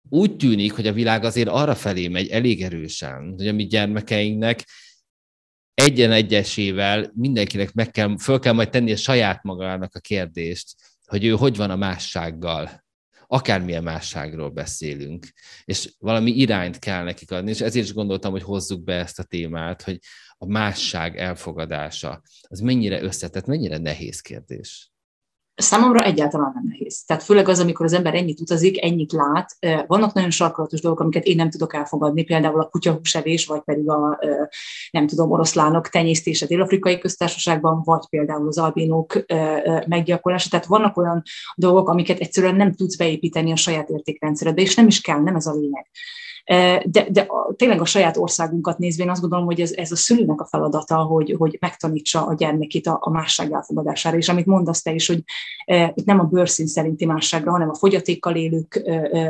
[0.09, 4.65] úgy tűnik, hogy a világ azért arra felé megy elég erősen, hogy a mi gyermekeinknek
[5.75, 10.75] egyen egyesével mindenkinek meg kell, föl kell majd tenni a saját magának a kérdést,
[11.05, 12.85] hogy ő hogy van a mássággal,
[13.27, 15.27] akármilyen másságról beszélünk,
[15.65, 19.23] és valami irányt kell nekik adni, és ezért is gondoltam, hogy hozzuk be ezt a
[19.23, 19.99] témát, hogy
[20.37, 24.91] a másság elfogadása, az mennyire összetett, mennyire nehéz kérdés.
[25.61, 27.05] Számomra egyáltalán nem nehéz.
[27.05, 29.57] Tehát főleg az, amikor az ember ennyit utazik, ennyit lát.
[29.87, 34.19] Vannak nagyon sarkalatos dolgok, amiket én nem tudok elfogadni, például a kutyahúsevés, vagy pedig a,
[34.91, 39.25] nem tudom, oroszlánok tenyésztése dél-afrikai köztársaságban, vagy például az albinók
[39.87, 40.49] meggyakorlása.
[40.51, 41.23] Tehát vannak olyan
[41.55, 45.47] dolgok, amiket egyszerűen nem tudsz beépíteni a saját értékrendszeredbe, és nem is kell, nem ez
[45.47, 45.87] a lényeg.
[46.85, 47.27] De, de
[47.57, 50.97] tényleg a saját országunkat nézve, én azt gondolom, hogy ez, ez a szülőnek a feladata,
[50.97, 54.17] hogy, hogy megtanítsa a gyermekét a, a másság elfogadására.
[54.17, 55.23] És amit mondasz te is, hogy
[55.95, 58.83] itt nem a bőrszín szerinti másságra, hanem a fogyatékkal élők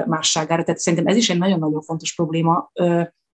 [0.07, 0.63] másságára.
[0.63, 2.71] Tehát szerintem ez is egy nagyon-nagyon fontos probléma,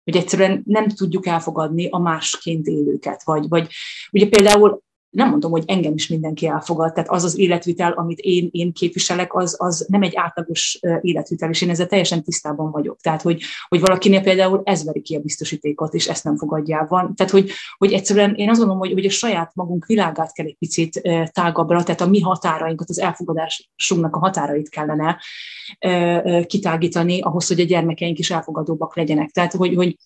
[0.05, 3.25] hogy egyszerűen nem tudjuk elfogadni a másként élőket.
[3.25, 3.69] Vagy, vagy
[4.13, 4.83] ugye például
[5.17, 9.35] nem mondom, hogy engem is mindenki elfogad, tehát az az életvitel, amit én, én képviselek,
[9.35, 13.01] az, az nem egy átlagos életvitel, és én ezzel teljesen tisztában vagyok.
[13.01, 17.15] Tehát, hogy, hogy valakinél például ez veri ki a biztosítékot, és ezt nem fogadja van.
[17.15, 20.57] Tehát, hogy, hogy egyszerűen én azt gondolom, hogy, hogy a saját magunk világát kell egy
[20.59, 21.01] picit
[21.33, 25.21] tágabbra, tehát a mi határainkat, az elfogadásunknak a határait kellene
[26.47, 29.31] kitágítani ahhoz, hogy a gyermekeink is elfogadóbbak legyenek.
[29.31, 29.97] Tehát, hogy, hogy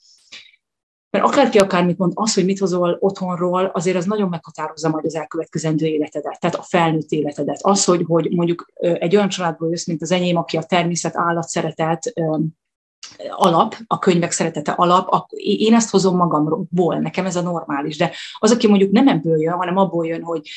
[1.10, 5.14] mert akárki akármit mond, az, hogy mit hozol otthonról, azért az nagyon meghatározza majd az
[5.14, 7.58] elkövetkezendő életedet, tehát a felnőtt életedet.
[7.60, 11.48] Az, hogy, hogy mondjuk egy olyan családból jössz, mint az enyém, aki a természet, állat
[11.48, 12.12] szeretet,
[13.28, 17.96] alap, a könyvek szeretete alap, akkor én ezt hozom magamból, nekem ez a normális.
[17.96, 20.48] De az, aki mondjuk nem ebből jön, hanem abból jön, hogy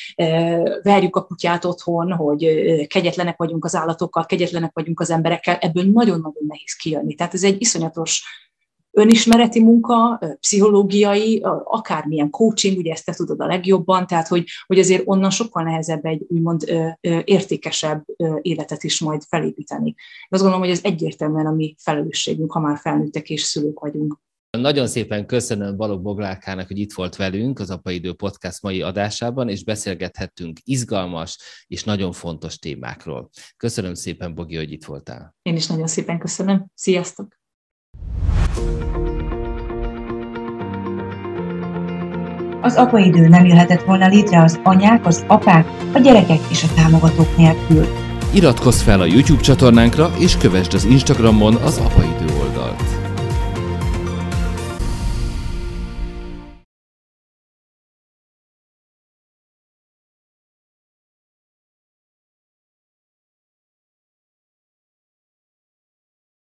[0.82, 2.46] verjük a kutyát otthon, hogy
[2.88, 7.16] kegyetlenek vagyunk az állatokkal, kegyetlenek vagyunk az emberekkel, ebből nagyon-nagyon nehéz kijönni.
[7.16, 8.24] Tehát ez egy iszonyatos
[8.96, 15.04] önismereti munka, pszichológiai, akármilyen coaching, ugye ezt te tudod a legjobban, tehát hogy, hogy azért
[15.06, 16.74] onnan sokkal nehezebb egy úgymond
[17.24, 18.06] értékesebb
[18.42, 19.94] életet is majd felépíteni.
[20.30, 24.22] Azt gondolom, hogy ez egyértelműen a mi felelősségünk, ha már felnőttek és szülők vagyunk.
[24.58, 29.64] Nagyon szépen köszönöm Balog Boglárkának, hogy itt volt velünk az Apaidő Podcast mai adásában, és
[29.64, 31.38] beszélgethettünk izgalmas
[31.68, 33.30] és nagyon fontos témákról.
[33.58, 35.36] Köszönöm szépen, Bogi, hogy itt voltál.
[35.42, 36.66] Én is nagyon szépen köszönöm.
[36.74, 37.42] Sziasztok!
[42.64, 47.38] Az apaidő nem jöhetett volna létre az anyák, az apák, a gyerekek és a támogatók
[47.38, 47.88] nélkül.
[48.34, 53.03] Iratkozz fel a YouTube csatornánkra, és kövessd az Instagramon az apaidő oldalt.